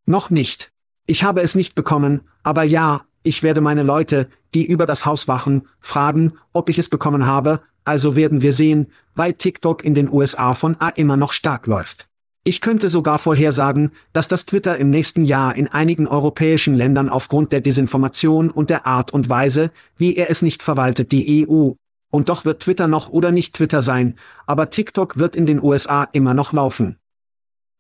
[0.06, 0.72] Noch nicht.
[1.06, 5.28] Ich habe es nicht bekommen, aber ja, Ich werde meine Leute, die über das Haus
[5.28, 10.12] wachen, fragen, ob ich es bekommen habe, also werden wir sehen, weil TikTok in den
[10.12, 12.08] USA von A immer noch stark läuft.
[12.44, 17.52] Ich könnte sogar vorhersagen, dass das Twitter im nächsten Jahr in einigen europäischen Ländern aufgrund
[17.52, 21.74] der Desinformation und der Art und Weise, wie er es nicht verwaltet, die EU.
[22.12, 26.04] Und doch wird Twitter noch oder nicht Twitter sein, aber TikTok wird in den USA
[26.04, 27.00] immer noch laufen.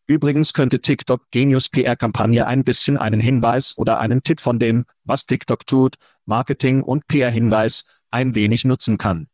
[0.07, 5.25] Übrigens könnte TikTok Genius PR-Kampagne ein bisschen einen Hinweis oder einen Tipp von dem, was
[5.25, 9.27] TikTok tut, Marketing und PR-Hinweis, ein wenig nutzen kann.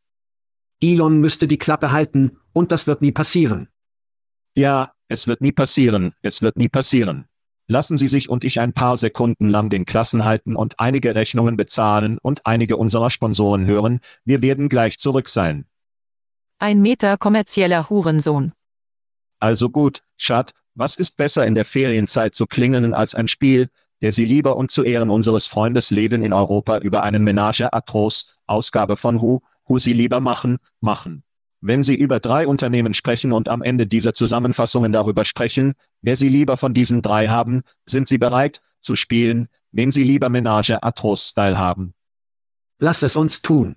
[0.81, 3.69] Elon müsste die Klappe halten, und das wird nie passieren.
[4.55, 7.25] Ja, es wird nie passieren, es wird nie passieren.
[7.69, 11.57] Lassen Sie sich und ich ein paar Sekunden lang den Klassen halten und einige Rechnungen
[11.57, 15.65] bezahlen und einige unserer Sponsoren hören, wir werden gleich zurück sein.
[16.59, 18.53] Ein Meter kommerzieller Hurensohn.
[19.39, 23.69] Also gut, Schat, was ist besser in der Ferienzeit zu klingeln als ein Spiel,
[24.01, 28.37] der Sie lieber und zu Ehren unseres Freundes Leben in Europa über einen Menage Atros,
[28.45, 31.23] Ausgabe von Hu, Hu Sie lieber machen, machen.
[31.59, 36.29] Wenn Sie über drei Unternehmen sprechen und am Ende dieser Zusammenfassungen darüber sprechen, wer Sie
[36.29, 41.57] lieber von diesen drei haben, sind Sie bereit, zu spielen, wen Sie lieber Menage Atros-Style
[41.57, 41.93] haben.
[42.79, 43.75] Lass es uns tun.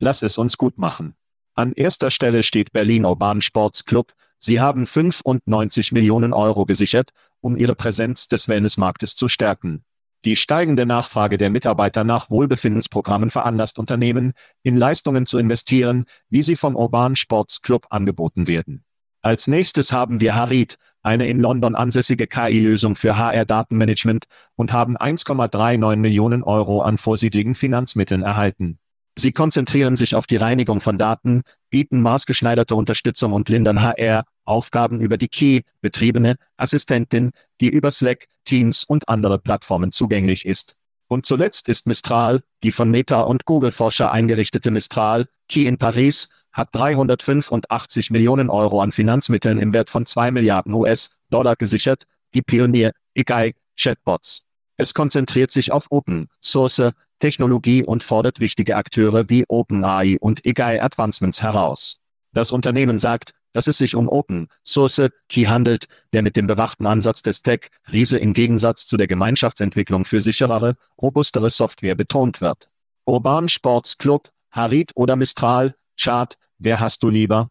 [0.00, 1.14] Lass es uns gut machen.
[1.54, 4.12] An erster Stelle steht Berlin Urban Sports Club.
[4.38, 9.84] Sie haben 95 Millionen Euro gesichert, um ihre Präsenz des Wellnessmarktes zu stärken.
[10.26, 16.56] Die steigende Nachfrage der Mitarbeiter nach Wohlbefindensprogrammen veranlasst Unternehmen, in Leistungen zu investieren, wie sie
[16.56, 18.84] vom Urban Sports Club angeboten werden.
[19.22, 25.96] Als nächstes haben wir Harit, eine in London ansässige KI-Lösung für HR-Datenmanagement, und haben 1,39
[25.96, 28.78] Millionen Euro an vorsichtigen Finanzmitteln erhalten.
[29.18, 35.00] Sie konzentrieren sich auf die Reinigung von Daten, bieten maßgeschneiderte Unterstützung und lindern HR, Aufgaben
[35.00, 40.76] über die Key, betriebene Assistentin, die über Slack, Teams und andere Plattformen zugänglich ist.
[41.06, 46.68] Und zuletzt ist Mistral, die von Meta und Google-Forscher eingerichtete Mistral, Key in Paris, hat
[46.72, 53.54] 385 Millionen Euro an Finanzmitteln im Wert von 2 Milliarden US-Dollar gesichert, die Pionier, IGAI,
[53.78, 54.42] Chatbots.
[54.76, 60.82] Es konzentriert sich auf Open Source Technologie und fordert wichtige Akteure wie OpenAI und IGAI
[60.82, 61.98] Advancements heraus.
[62.32, 66.86] Das Unternehmen sagt, dass es sich um Open Source Key handelt, der mit dem bewachten
[66.86, 72.68] Ansatz des Tech-Riese im Gegensatz zu der Gemeinschaftsentwicklung für sicherere, robustere Software betont wird.
[73.04, 77.48] Urban Sports Club, Harit oder Mistral, Chart, wer hast du lieber?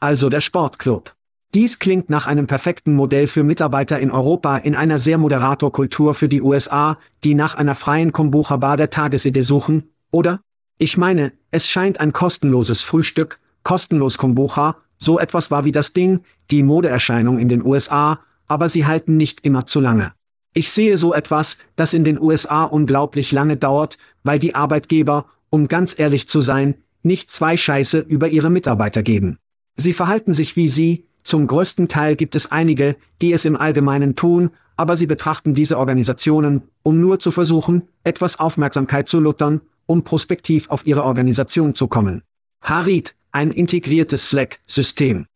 [0.00, 1.14] Also der Sportclub.
[1.54, 6.28] Dies klingt nach einem perfekten Modell für Mitarbeiter in Europa in einer sehr Moderatorkultur für
[6.28, 10.40] die USA, die nach einer freien Kombucha-Bar der Tagesidee suchen, oder?
[10.76, 16.20] Ich meine, es scheint ein kostenloses Frühstück, kostenlos Kombucha, so etwas war wie das Ding,
[16.50, 20.12] die Modeerscheinung in den USA, aber sie halten nicht immer zu lange.
[20.54, 25.68] Ich sehe so etwas, das in den USA unglaublich lange dauert, weil die Arbeitgeber, um
[25.68, 29.38] ganz ehrlich zu sein, nicht zwei Scheiße über ihre Mitarbeiter geben.
[29.76, 34.16] Sie verhalten sich wie sie, zum größten Teil gibt es einige, die es im Allgemeinen
[34.16, 40.04] tun, aber sie betrachten diese Organisationen, um nur zu versuchen, etwas Aufmerksamkeit zu luttern, um
[40.04, 42.22] prospektiv auf ihre Organisation zu kommen.
[42.62, 45.26] Harit, ein integriertes Slack-System.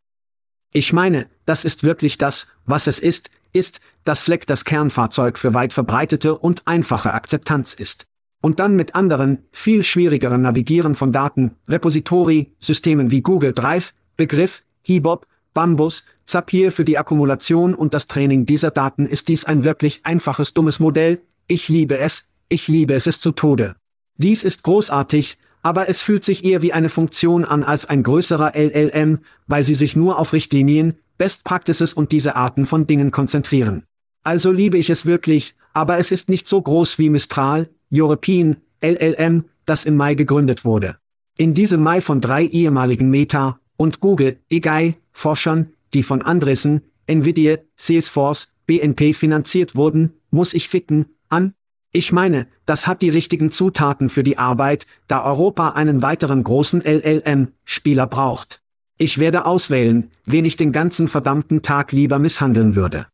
[0.72, 5.55] Ich meine, das ist wirklich das, was es ist, ist, dass Slack das Kernfahrzeug für
[5.55, 8.07] weit verbreitete und einfache Akzeptanz ist.
[8.40, 14.62] Und dann mit anderen, viel schwierigeren Navigieren von Daten, Repository, Systemen wie Google Drive, Begriff,
[14.83, 20.00] Hebob, Bambus, Zapier für die Akkumulation und das Training dieser Daten ist dies ein wirklich
[20.05, 23.76] einfaches dummes Modell, ich liebe es, ich liebe es es zu Tode.
[24.16, 28.53] Dies ist großartig, aber es fühlt sich eher wie eine Funktion an als ein größerer
[28.55, 33.85] LLM, weil sie sich nur auf Richtlinien, Best Practices und diese Arten von Dingen konzentrieren.
[34.25, 39.44] Also liebe ich es wirklich, aber es ist nicht so groß wie Mistral, European, LLM,
[39.64, 40.96] das im Mai gegründet wurde.
[41.37, 47.59] In diesem Mai von drei ehemaligen Meta und Google, EGAI, Forschern, die von Andressen, Nvidia,
[47.77, 51.55] Salesforce, BNP finanziert wurden, muss ich ficken, an,
[51.92, 56.81] ich meine, das hat die richtigen Zutaten für die Arbeit, da Europa einen weiteren großen
[56.81, 58.62] LLM-Spieler braucht.
[58.96, 63.09] Ich werde auswählen, wen ich den ganzen verdammten Tag lieber misshandeln würde.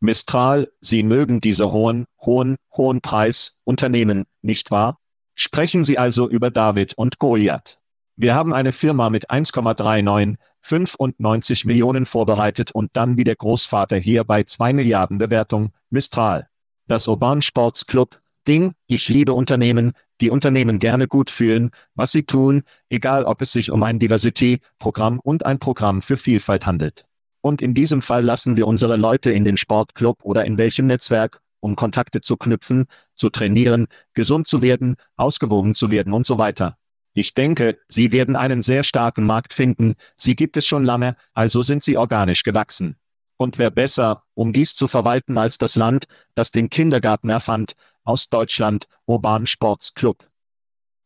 [0.00, 4.98] Mistral, Sie mögen diese hohen, hohen, hohen Preis, Unternehmen, nicht wahr?
[5.34, 7.80] Sprechen Sie also über David und Goliath.
[8.14, 14.22] Wir haben eine Firma mit 1,39, 95 Millionen vorbereitet und dann wie der Großvater hier
[14.22, 16.48] bei 2 Milliarden Bewertung, Mistral.
[16.88, 22.22] Das Urban Sports Club, Ding, ich liebe Unternehmen, die Unternehmen gerne gut fühlen, was sie
[22.22, 27.04] tun, egal ob es sich um ein Diversity-Programm und ein Programm für Vielfalt handelt.
[27.42, 31.42] Und in diesem Fall lassen wir unsere Leute in den Sportclub oder in welchem Netzwerk,
[31.60, 36.78] um Kontakte zu knüpfen, zu trainieren, gesund zu werden, ausgewogen zu werden und so weiter.
[37.12, 41.62] Ich denke, Sie werden einen sehr starken Markt finden, sie gibt es schon lange, also
[41.62, 42.96] sind sie organisch gewachsen.
[43.38, 47.74] Und wer besser, um dies zu verwalten als das Land, das den Kindergarten erfand,
[48.04, 50.28] aus Deutschland, Urban Sports Club.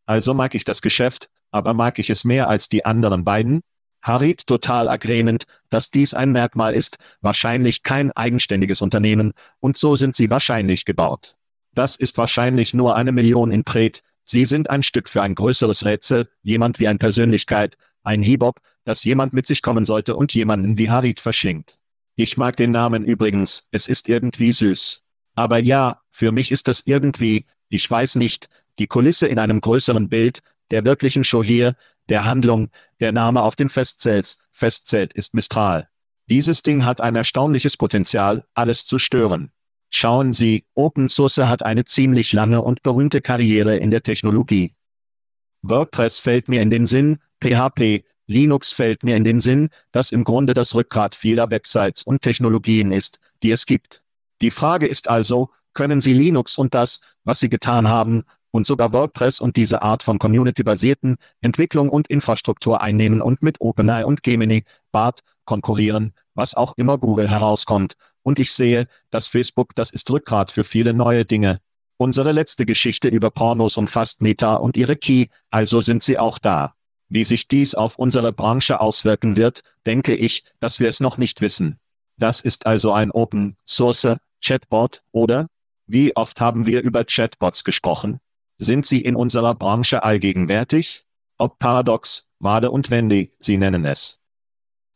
[0.07, 3.61] Also mag ich das Geschäft, aber mag ich es mehr als die anderen beiden?
[4.01, 10.17] Harit total ergrehnend, dass dies ein Merkmal ist, wahrscheinlich kein eigenständiges Unternehmen, und so sind
[10.17, 11.37] sie wahrscheinlich gebaut.
[11.75, 15.85] Das ist wahrscheinlich nur eine Million in Pret, sie sind ein Stück für ein größeres
[15.85, 20.79] Rätsel, jemand wie ein Persönlichkeit, ein Hibop, dass jemand mit sich kommen sollte und jemanden
[20.79, 21.79] wie Harit verschlingt.
[22.15, 25.03] Ich mag den Namen übrigens, es ist irgendwie süß.
[25.35, 28.49] Aber ja, für mich ist das irgendwie, ich weiß nicht,
[28.79, 31.77] die Kulisse in einem größeren Bild, der wirklichen Show hier,
[32.09, 32.71] der Handlung,
[33.01, 35.89] der Name auf den Festzells, Festzelt ist Mistral.
[36.29, 39.51] Dieses Ding hat ein erstaunliches Potenzial, alles zu stören.
[39.91, 44.75] Schauen Sie, Open Source hat eine ziemlich lange und berühmte Karriere in der Technologie.
[45.63, 50.25] WordPress fällt mir in den Sinn, PHP, Linux fällt mir in den Sinn, das im
[50.25, 54.03] Grunde das Rückgrat vieler Websites und Technologien ist, die es gibt.
[54.41, 58.93] Die Frage ist also, können Sie Linux und das, was Sie getan haben, und sogar
[58.93, 64.65] WordPress und diese Art von community-basierten Entwicklung und Infrastruktur einnehmen und mit OpenAI und Gemini,
[64.93, 67.95] BART, konkurrieren, was auch immer Google herauskommt.
[68.23, 71.61] Und ich sehe, dass Facebook das ist Rückgrat für viele neue Dinge.
[71.97, 76.75] Unsere letzte Geschichte über Pornos umfasst Meta und ihre Key, also sind sie auch da.
[77.15, 81.43] Wie sich dies auf unsere Branche auswirken wird, denke ich, dass wir es noch nicht
[81.43, 81.79] wissen.
[82.17, 85.47] Das ist also ein Open Source Chatbot, oder?
[85.87, 88.19] Wie oft haben wir über Chatbots gesprochen?
[88.57, 91.05] Sind sie in unserer Branche allgegenwärtig?
[91.37, 94.19] Ob Paradox, Wade und Wendy, sie nennen es.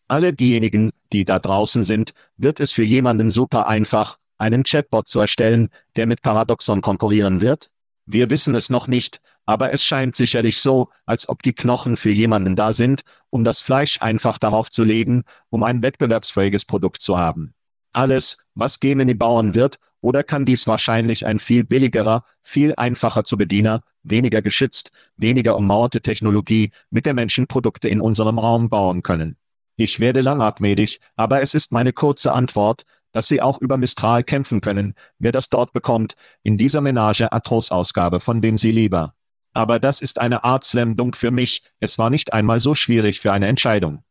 [0.09, 5.21] Alle diejenigen, die da draußen sind, wird es für jemanden super einfach, einen Chatbot zu
[5.21, 7.71] erstellen, der mit Paradoxon konkurrieren wird?
[8.07, 12.11] Wir wissen es noch nicht, aber es scheint sicherlich so, als ob die Knochen für
[12.11, 17.17] jemanden da sind, um das Fleisch einfach darauf zu legen, um ein wettbewerbsfähiges Produkt zu
[17.17, 17.55] haben.
[17.93, 23.37] Alles, was Gemini bauen wird, oder kann dies wahrscheinlich ein viel billigerer, viel einfacher zu
[23.37, 29.37] bediener, weniger geschützt, weniger ummauerte Technologie mit der Menschen Produkte in unserem Raum bauen können?
[29.77, 34.61] Ich werde langatmedig, aber es ist meine kurze Antwort, dass Sie auch über Mistral kämpfen
[34.61, 39.15] können, wer das dort bekommt, in dieser Menage Atros Ausgabe von dem Sie lieber.
[39.57, 43.21] Aber das ist eine Art Slam Dunk für mich, es war nicht einmal so schwierig
[43.21, 44.05] für eine Entscheidung.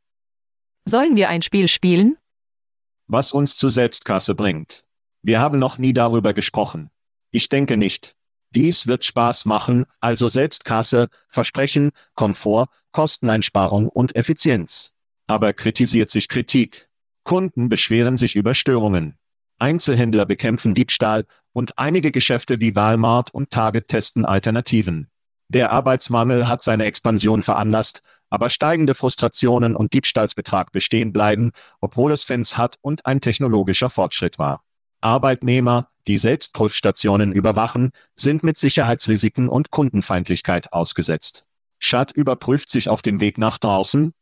[0.86, 2.18] Sollen wir ein Spiel spielen?
[3.06, 4.86] Was uns zu Selbstkasse bringt.
[5.22, 6.90] Wir haben noch nie darüber gesprochen.
[7.30, 8.16] Ich denke nicht.
[8.56, 14.94] Dies wird Spaß machen, also Selbstkasse, Versprechen, Komfort, Kosteneinsparung und Effizienz.
[15.28, 16.90] Aber kritisiert sich Kritik.
[17.24, 19.20] Kunden beschweren sich über Störungen.
[19.60, 25.12] Einzelhändler bekämpfen Diebstahl und einige Geschäfte wie Walmart und Target testen Alternativen.
[25.50, 32.24] Der Arbeitsmangel hat seine Expansion veranlasst, aber steigende Frustrationen und Diebstahlsbetrag bestehen bleiben, obwohl es
[32.24, 34.64] Fans hat und ein technologischer Fortschritt war.
[35.02, 41.46] Arbeitnehmer, die Selbstprüfstationen überwachen, sind mit Sicherheitsrisiken und Kundenfeindlichkeit ausgesetzt.
[41.80, 44.14] Schad überprüft sich auf dem Weg nach draußen.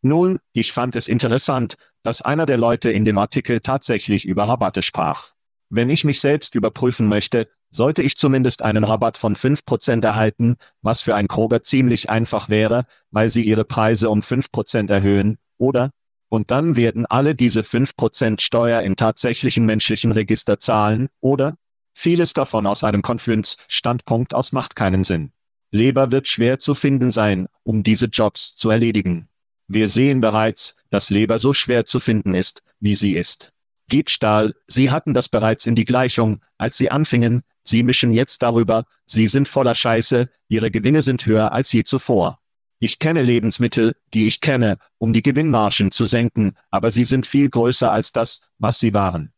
[0.00, 4.82] Nun, ich fand es interessant, dass einer der Leute in dem Artikel tatsächlich über Rabatte
[4.82, 5.30] sprach.
[5.70, 11.02] Wenn ich mich selbst überprüfen möchte, sollte ich zumindest einen Rabatt von 5% erhalten, was
[11.02, 15.90] für ein Kroger ziemlich einfach wäre, weil sie ihre Preise um 5% erhöhen, oder?
[16.28, 21.56] Und dann werden alle diese 5% Steuer im tatsächlichen menschlichen Register zahlen, oder?
[21.94, 25.32] Vieles davon aus einem Konfluence-Standpunkt aus macht keinen Sinn.
[25.70, 29.28] Leber wird schwer zu finden sein, um diese Jobs zu erledigen.
[29.68, 33.52] Wir sehen bereits, dass Leber so schwer zu finden ist, wie sie ist.
[33.90, 38.84] Diebstahl, Sie hatten das bereits in die Gleichung, als Sie anfingen, Sie mischen jetzt darüber,
[39.06, 42.42] Sie sind voller Scheiße, Ihre Gewinne sind höher als je zuvor.
[42.84, 47.48] Ich kenne Lebensmittel, die ich kenne, um die Gewinnmargen zu senken, aber sie sind viel
[47.48, 49.32] größer als das, was sie waren.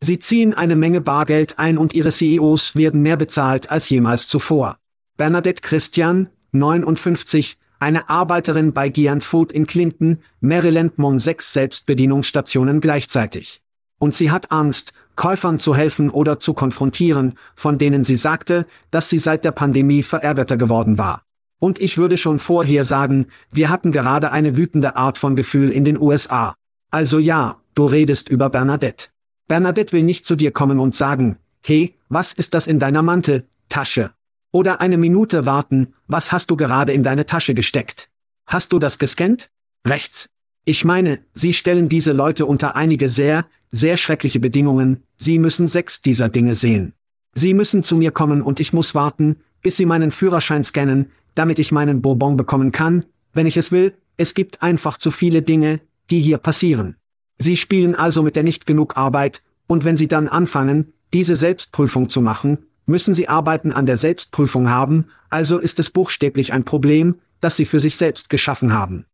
[0.00, 4.78] Sie ziehen eine Menge Bargeld ein und ihre CEOs werden mehr bezahlt als jemals zuvor.
[5.16, 13.60] Bernadette Christian, 59, eine Arbeiterin bei Giant Food in Clinton, Maryland Mon sechs Selbstbedienungsstationen gleichzeitig.
[13.98, 19.10] Und sie hat Angst, Käufern zu helfen oder zu konfrontieren, von denen sie sagte, dass
[19.10, 21.22] sie seit der Pandemie verärgerter geworden war.
[21.58, 25.84] Und ich würde schon vorher sagen, wir hatten gerade eine wütende Art von Gefühl in
[25.84, 26.56] den USA.
[26.90, 29.08] Also ja, du redest über Bernadette.
[29.46, 34.10] Bernadette will nicht zu dir kommen und sagen, hey, was ist das in deiner Manteltasche?
[34.50, 38.10] Oder eine Minute warten, was hast du gerade in deine Tasche gesteckt?
[38.46, 39.50] Hast du das gescannt?
[39.86, 40.28] Rechts.
[40.64, 46.02] Ich meine, sie stellen diese Leute unter einige sehr, sehr schreckliche Bedingungen, sie müssen sechs
[46.02, 46.94] dieser Dinge sehen.
[47.34, 51.58] Sie müssen zu mir kommen und ich muss warten, bis Sie meinen Führerschein scannen, damit
[51.58, 53.94] ich meinen Bourbon bekommen kann, wenn ich es will.
[54.16, 56.96] Es gibt einfach zu viele Dinge, die hier passieren.
[57.38, 62.10] Sie spielen also mit der nicht genug Arbeit, und wenn Sie dann anfangen, diese Selbstprüfung
[62.10, 67.16] zu machen, müssen Sie Arbeiten an der Selbstprüfung haben, also ist es buchstäblich ein Problem,
[67.40, 69.06] das Sie für sich selbst geschaffen haben.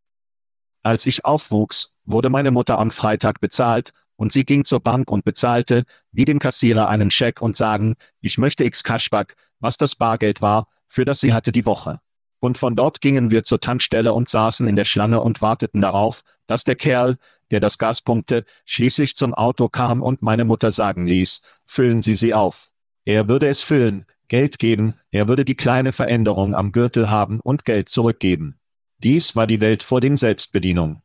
[0.82, 5.24] Als ich aufwuchs, wurde meine Mutter am Freitag bezahlt, und sie ging zur Bank und
[5.24, 10.42] bezahlte, wie dem Kassierer einen Scheck und sagen, ich möchte X Cashback, was das Bargeld
[10.42, 12.00] war, für das sie hatte die Woche.
[12.40, 16.22] Und von dort gingen wir zur Tankstelle und saßen in der Schlange und warteten darauf,
[16.46, 17.18] dass der Kerl,
[17.50, 22.14] der das Gas pumpte, schließlich zum Auto kam und meine Mutter sagen ließ, füllen Sie
[22.14, 22.70] sie auf.
[23.04, 27.64] Er würde es füllen, Geld geben, er würde die kleine Veränderung am Gürtel haben und
[27.64, 28.57] Geld zurückgeben.
[29.02, 31.02] Dies war die Welt vor dem Selbstbedienung.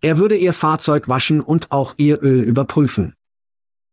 [0.00, 3.14] Er würde Ihr Fahrzeug waschen und auch Ihr Öl überprüfen.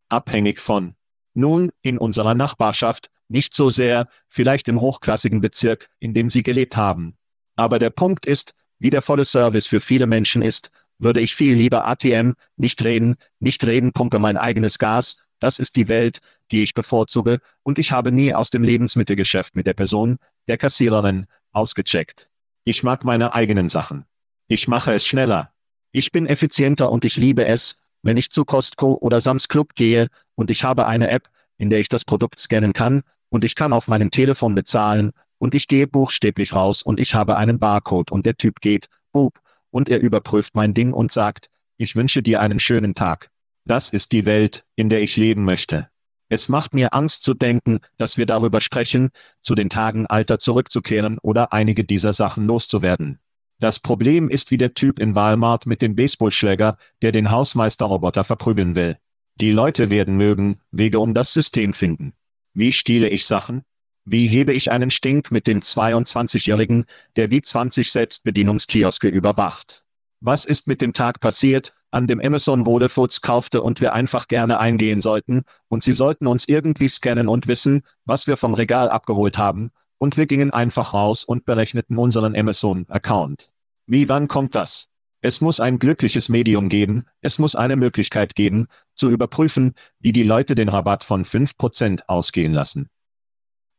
[0.07, 0.95] Abhängig von.
[1.33, 6.77] Nun, in unserer Nachbarschaft, nicht so sehr, vielleicht im hochklassigen Bezirk, in dem Sie gelebt
[6.77, 7.17] haben.
[7.55, 11.55] Aber der Punkt ist, wie der volle Service für viele Menschen ist, würde ich viel
[11.55, 16.19] lieber ATM, nicht reden, nicht reden, pumpe mein eigenes Gas, das ist die Welt,
[16.51, 21.25] die ich bevorzuge, und ich habe nie aus dem Lebensmittelgeschäft mit der Person, der Kassiererin,
[21.51, 22.29] ausgecheckt.
[22.67, 24.03] Ich mag meine eigenen Sachen.
[24.49, 25.53] Ich mache es schneller.
[25.93, 30.09] Ich bin effizienter und ich liebe es, wenn ich zu Costco oder Sams Club gehe,
[30.35, 33.71] und ich habe eine App, in der ich das Produkt scannen kann, und ich kann
[33.71, 38.25] auf meinem Telefon bezahlen, und ich gehe buchstäblich raus und ich habe einen Barcode und
[38.25, 39.39] der Typ geht, boop,
[39.71, 43.29] und er überprüft mein Ding und sagt, ich wünsche dir einen schönen Tag.
[43.63, 45.87] Das ist die Welt, in der ich leben möchte.
[46.29, 49.09] Es macht mir Angst zu denken, dass wir darüber sprechen,
[49.41, 53.19] zu den Tagen Alter zurückzukehren oder einige dieser Sachen loszuwerden.
[53.59, 58.75] Das Problem ist wie der Typ in Walmart mit dem Baseballschläger, der den Hausmeisterroboter verprügeln
[58.75, 58.97] will.
[59.39, 62.13] Die Leute werden mögen, Wege um das System finden.
[62.53, 63.63] Wie stehle ich Sachen?
[64.03, 69.83] Wie hebe ich einen Stink mit dem 22-Jährigen, der wie 20 Selbstbedienungskioske überwacht?
[70.19, 74.27] Was ist mit dem Tag passiert, an dem Amazon Wode Foods kaufte und wir einfach
[74.27, 78.89] gerne eingehen sollten, und sie sollten uns irgendwie scannen und wissen, was wir vom Regal
[78.89, 83.51] abgeholt haben, und wir gingen einfach raus und berechneten unseren Amazon-Account.
[83.85, 84.89] Wie wann kommt das?
[85.21, 90.23] Es muss ein glückliches Medium geben, es muss eine Möglichkeit geben, zu überprüfen, wie die
[90.23, 92.89] Leute den Rabatt von 5% ausgehen lassen.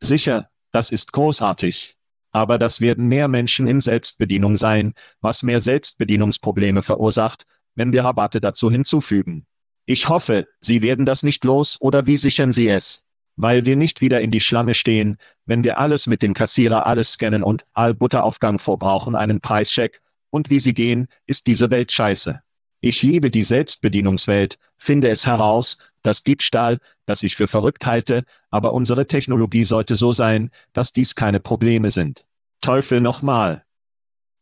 [0.00, 1.97] Sicher, das ist großartig.
[2.30, 8.40] Aber das werden mehr Menschen in Selbstbedienung sein, was mehr Selbstbedienungsprobleme verursacht, wenn wir Rabatte
[8.40, 9.46] dazu hinzufügen.
[9.86, 13.02] Ich hoffe, Sie werden das nicht los oder wie sichern Sie es?
[13.36, 15.16] Weil wir nicht wieder in die Schlange stehen,
[15.46, 20.50] wenn wir alles mit dem Kassierer alles scannen und all Butteraufgang vorbrauchen einen Preischeck, und
[20.50, 22.42] wie Sie gehen, ist diese Welt scheiße.
[22.80, 28.72] Ich liebe die Selbstbedienungswelt, finde es heraus, dass Diebstahl, das ich für verrückt halte, aber
[28.72, 32.24] unsere Technologie sollte so sein, dass dies keine Probleme sind.
[32.60, 33.64] Teufel nochmal.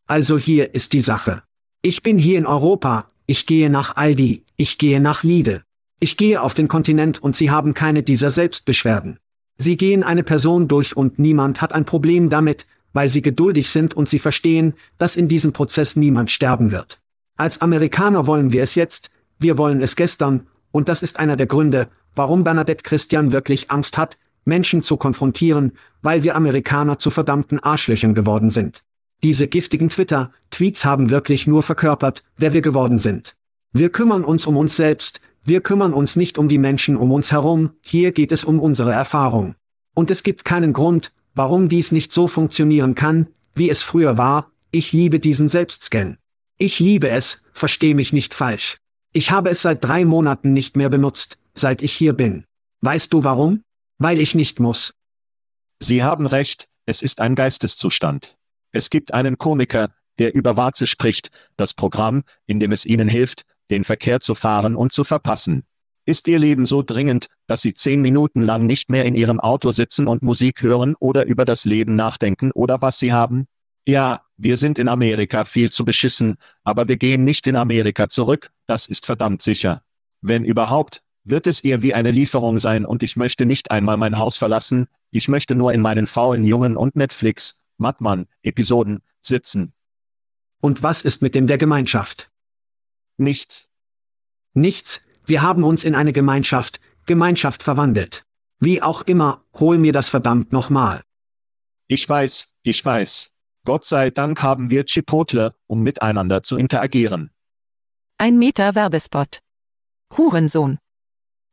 [0.05, 1.43] Also hier ist die Sache.
[1.81, 5.63] Ich bin hier in Europa, ich gehe nach Aldi, ich gehe nach Lidl.
[5.99, 9.19] Ich gehe auf den Kontinent und sie haben keine dieser Selbstbeschwerden.
[9.57, 13.95] Sie gehen eine Person durch und niemand hat ein Problem damit, weil sie geduldig sind
[13.95, 16.99] und sie verstehen, dass in diesem Prozess niemand sterben wird.
[17.37, 21.45] Als Amerikaner wollen wir es jetzt, wir wollen es gestern, und das ist einer der
[21.45, 27.59] Gründe, warum Bernadette Christian wirklich Angst hat, Menschen zu konfrontieren, weil wir Amerikaner zu verdammten
[27.59, 28.83] Arschlöchern geworden sind.
[29.23, 33.35] Diese giftigen Twitter-Tweets haben wirklich nur verkörpert, wer wir geworden sind.
[33.71, 37.31] Wir kümmern uns um uns selbst, wir kümmern uns nicht um die Menschen um uns
[37.31, 39.55] herum, hier geht es um unsere Erfahrung.
[39.93, 44.51] Und es gibt keinen Grund, warum dies nicht so funktionieren kann, wie es früher war,
[44.71, 46.17] ich liebe diesen Selbstscan.
[46.57, 48.77] Ich liebe es, versteh mich nicht falsch.
[49.13, 52.45] Ich habe es seit drei Monaten nicht mehr benutzt, seit ich hier bin.
[52.81, 53.63] Weißt du warum?
[53.99, 54.93] Weil ich nicht muss.
[55.79, 58.37] Sie haben recht, es ist ein Geisteszustand.
[58.71, 63.43] Es gibt einen Komiker, der über Warze spricht, das Programm, in dem es ihnen hilft,
[63.69, 65.63] den Verkehr zu fahren und zu verpassen.
[66.05, 69.71] Ist Ihr Leben so dringend, dass Sie zehn Minuten lang nicht mehr in Ihrem Auto
[69.71, 73.47] sitzen und Musik hören oder über das Leben nachdenken oder was Sie haben?
[73.85, 78.51] Ja, wir sind in Amerika viel zu beschissen, aber wir gehen nicht in Amerika zurück,
[78.67, 79.81] das ist verdammt sicher.
[80.21, 84.17] Wenn überhaupt, wird es eher wie eine Lieferung sein und ich möchte nicht einmal mein
[84.17, 89.73] Haus verlassen, ich möchte nur in meinen faulen Jungen und Netflix, Mattmann, Episoden, sitzen.
[90.61, 92.31] Und was ist mit dem der Gemeinschaft?
[93.17, 93.67] Nichts.
[94.53, 98.25] Nichts, wir haben uns in eine Gemeinschaft, Gemeinschaft verwandelt.
[98.59, 101.03] Wie auch immer, hol mir das verdammt nochmal.
[101.87, 103.36] Ich weiß, ich weiß.
[103.67, 107.31] Gott sei Dank haben wir Chipotle, um miteinander zu interagieren.
[108.17, 109.41] Ein Meter Werbespot.
[110.15, 110.77] Hurensohn.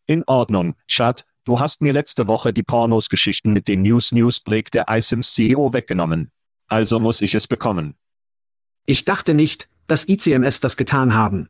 [0.07, 4.71] In Ordnung, Schat, Du hast mir letzte Woche die Pornos-Geschichten mit dem News News Break
[4.71, 6.31] der iSims CEO weggenommen.
[6.69, 7.97] Also muss ich es bekommen.
[8.87, 11.49] Ich dachte nicht, dass ICMS das getan haben.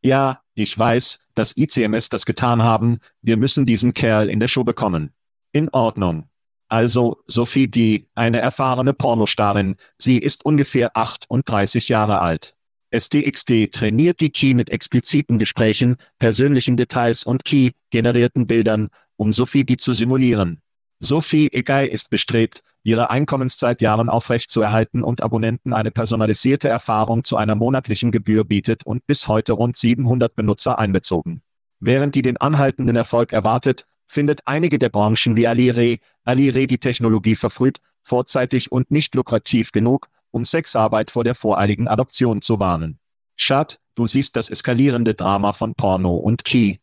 [0.00, 4.62] Ja, ich weiß, dass ICMS das getan haben, wir müssen diesen Kerl in der Show
[4.62, 5.12] bekommen.
[5.50, 6.28] In Ordnung.
[6.72, 12.56] Also, Sophie die, eine erfahrene Pornostarin, sie ist ungefähr 38 Jahre alt.
[12.96, 19.76] STXT trainiert die Key mit expliziten Gesprächen, persönlichen Details und Key-generierten Bildern, um Sophie die
[19.76, 20.62] zu simulieren.
[20.98, 27.54] Sophie Egei ist bestrebt, ihre Einkommenszeit Jahren aufrechtzuerhalten und Abonnenten eine personalisierte Erfahrung zu einer
[27.54, 31.42] monatlichen Gebühr bietet und bis heute rund 700 Benutzer einbezogen.
[31.80, 37.34] Während die den anhaltenden Erfolg erwartet, findet einige der Branchen wie Alire, Alire die Technologie
[37.34, 42.98] verfrüht, vorzeitig und nicht lukrativ genug, um Sexarbeit vor der voreiligen Adoption zu warnen.
[43.36, 46.76] Schad, du siehst das eskalierende Drama von Porno und Key.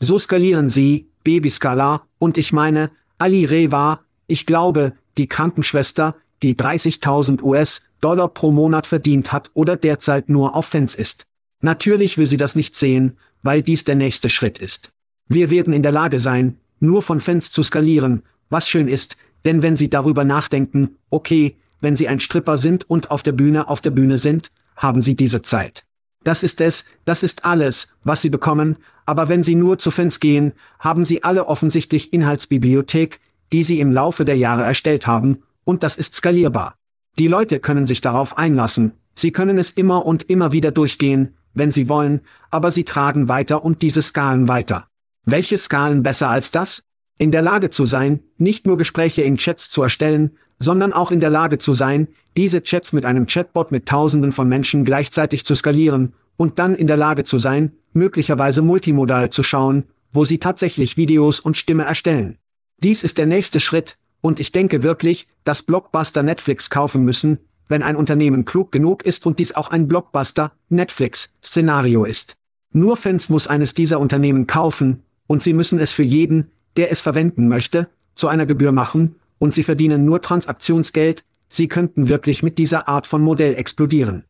[0.00, 7.42] So skalieren sie, Babyskala, und ich meine, Ali Reva, ich glaube, die Krankenschwester, die 30.000
[7.42, 11.26] US-Dollar pro Monat verdient hat oder derzeit nur auf Fans ist.
[11.60, 14.92] Natürlich will sie das nicht sehen, weil dies der nächste Schritt ist.
[15.28, 19.62] Wir werden in der Lage sein, nur von Fans zu skalieren, was schön ist, denn
[19.62, 23.80] wenn Sie darüber nachdenken, okay, wenn Sie ein Stripper sind und auf der Bühne auf
[23.80, 25.84] der Bühne sind, haben Sie diese Zeit.
[26.24, 28.76] Das ist es, das ist alles, was Sie bekommen,
[29.06, 33.20] aber wenn Sie nur zu Fans gehen, haben Sie alle offensichtlich Inhaltsbibliothek,
[33.52, 36.76] die Sie im Laufe der Jahre erstellt haben, und das ist skalierbar.
[37.18, 41.72] Die Leute können sich darauf einlassen, sie können es immer und immer wieder durchgehen, wenn
[41.72, 42.20] sie wollen,
[42.50, 44.88] aber sie tragen weiter und diese Skalen weiter.
[45.24, 46.82] Welche Skalen besser als das?
[47.18, 51.20] In der Lage zu sein, nicht nur Gespräche in Chats zu erstellen, sondern auch in
[51.20, 55.54] der Lage zu sein, diese Chats mit einem Chatbot mit Tausenden von Menschen gleichzeitig zu
[55.54, 60.96] skalieren, und dann in der Lage zu sein, möglicherweise multimodal zu schauen, wo sie tatsächlich
[60.96, 62.38] Videos und Stimme erstellen.
[62.78, 67.38] Dies ist der nächste Schritt, und ich denke wirklich, dass Blockbuster Netflix kaufen müssen,
[67.68, 72.36] wenn ein Unternehmen klug genug ist und dies auch ein Blockbuster Netflix Szenario ist.
[72.72, 77.00] Nur Fans muss eines dieser Unternehmen kaufen, und sie müssen es für jeden, der es
[77.00, 82.58] verwenden möchte, zu einer Gebühr machen, und sie verdienen nur Transaktionsgeld, sie könnten wirklich mit
[82.58, 84.24] dieser Art von Modell explodieren.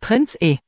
[0.00, 0.58] Prinz E.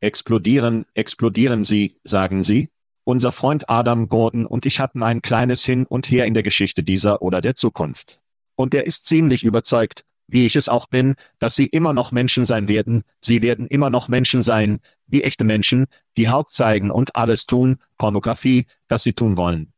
[0.00, 2.68] Explodieren, explodieren sie, sagen sie?
[3.04, 6.82] Unser Freund Adam Gordon und ich hatten ein kleines Hin und Her in der Geschichte
[6.82, 8.20] dieser oder der Zukunft.
[8.56, 12.44] Und er ist ziemlich überzeugt, wie ich es auch bin, dass sie immer noch Menschen
[12.44, 15.86] sein werden, sie werden immer noch Menschen sein, wie echte Menschen,
[16.16, 19.72] die Haupt zeigen und alles tun, Pornografie, das sie tun wollen.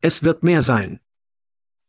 [0.00, 1.00] Es wird mehr sein.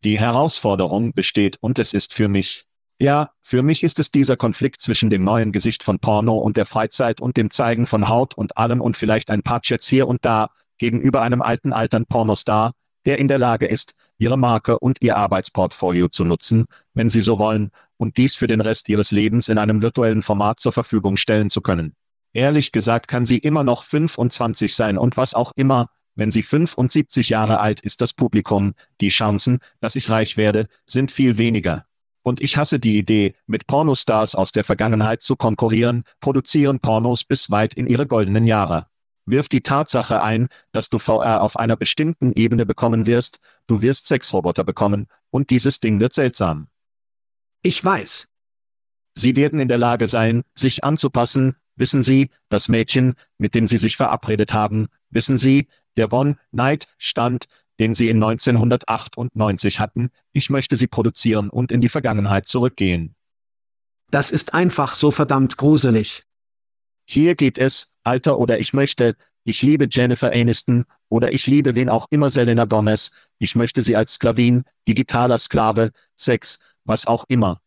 [0.04, 2.66] Die Herausforderung besteht und es ist für mich,
[3.00, 6.66] ja, für mich ist es dieser Konflikt zwischen dem neuen Gesicht von Porno und der
[6.66, 10.26] Freizeit und dem Zeigen von Haut und allem und vielleicht ein paar Chats hier und
[10.26, 12.74] da, gegenüber einem alten altern Pornostar,
[13.06, 17.40] der in der Lage ist, ihre Marke und ihr Arbeitsportfolio zu nutzen, wenn sie so
[17.40, 21.52] wollen, und dies für den Rest ihres Lebens in einem virtuellen Format zur Verfügung stellen
[21.52, 21.96] zu können.
[22.34, 27.30] Ehrlich gesagt kann sie immer noch 25 sein und was auch immer, wenn sie 75
[27.30, 31.86] Jahre alt ist das Publikum, die Chancen, dass ich reich werde, sind viel weniger.
[32.24, 37.50] Und ich hasse die Idee, mit Pornostars aus der Vergangenheit zu konkurrieren, produzieren Pornos bis
[37.50, 38.88] weit in ihre goldenen Jahre.
[39.26, 44.08] Wirf die Tatsache ein, dass du VR auf einer bestimmten Ebene bekommen wirst, du wirst
[44.08, 46.68] Sexroboter bekommen, und dieses Ding wird seltsam.
[47.64, 48.28] Ich weiß.
[49.16, 53.78] Sie werden in der Lage sein, sich anzupassen, wissen Sie, das Mädchen, mit dem Sie
[53.78, 55.68] sich verabredet haben, wissen Sie,
[55.98, 57.48] der One-Night-Stand,
[57.80, 63.16] den sie in 1998 hatten, ich möchte sie produzieren und in die Vergangenheit zurückgehen.
[64.12, 66.24] Das ist einfach so verdammt gruselig.
[67.06, 71.90] Hier geht es, Alter oder ich möchte, ich liebe Jennifer Aniston, oder ich liebe wen
[71.90, 77.62] auch immer Selena Gomez, ich möchte sie als Sklavin, digitaler Sklave, Sex, was auch immer.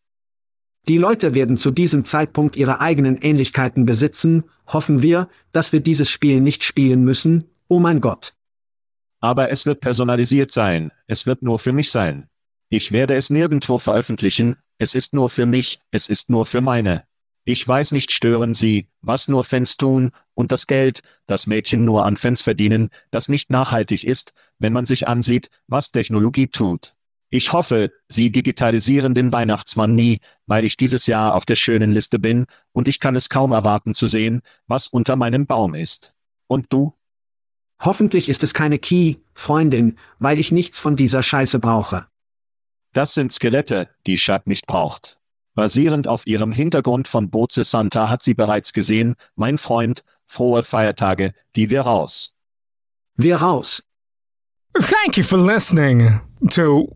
[0.87, 6.11] Die Leute werden zu diesem Zeitpunkt ihre eigenen Ähnlichkeiten besitzen, hoffen wir, dass wir dieses
[6.11, 8.35] Spiel nicht spielen müssen, oh mein Gott.
[9.19, 12.29] Aber es wird personalisiert sein, es wird nur für mich sein.
[12.69, 17.05] Ich werde es nirgendwo veröffentlichen, es ist nur für mich, es ist nur für meine.
[17.45, 22.05] Ich weiß nicht stören Sie, was nur Fans tun, und das Geld, das Mädchen nur
[22.05, 26.95] an Fans verdienen, das nicht nachhaltig ist, wenn man sich ansieht, was Technologie tut.
[27.29, 32.19] Ich hoffe, Sie digitalisieren den Weihnachtsmann nie, weil ich dieses Jahr auf der schönen Liste
[32.19, 36.13] bin, und ich kann es kaum erwarten zu sehen, was unter meinem Baum ist.
[36.47, 36.93] Und du?
[37.79, 42.07] Hoffentlich ist es keine Key, Freundin, weil ich nichts von dieser Scheiße brauche.
[42.93, 45.19] Das sind Skelette, die Shad nicht braucht.
[45.55, 51.33] Basierend auf ihrem Hintergrund von Boze Santa hat sie bereits gesehen, mein Freund, frohe Feiertage,
[51.55, 52.33] die wir raus.
[53.15, 53.83] Wir raus.
[54.73, 56.19] Thank you for listening
[56.49, 56.95] to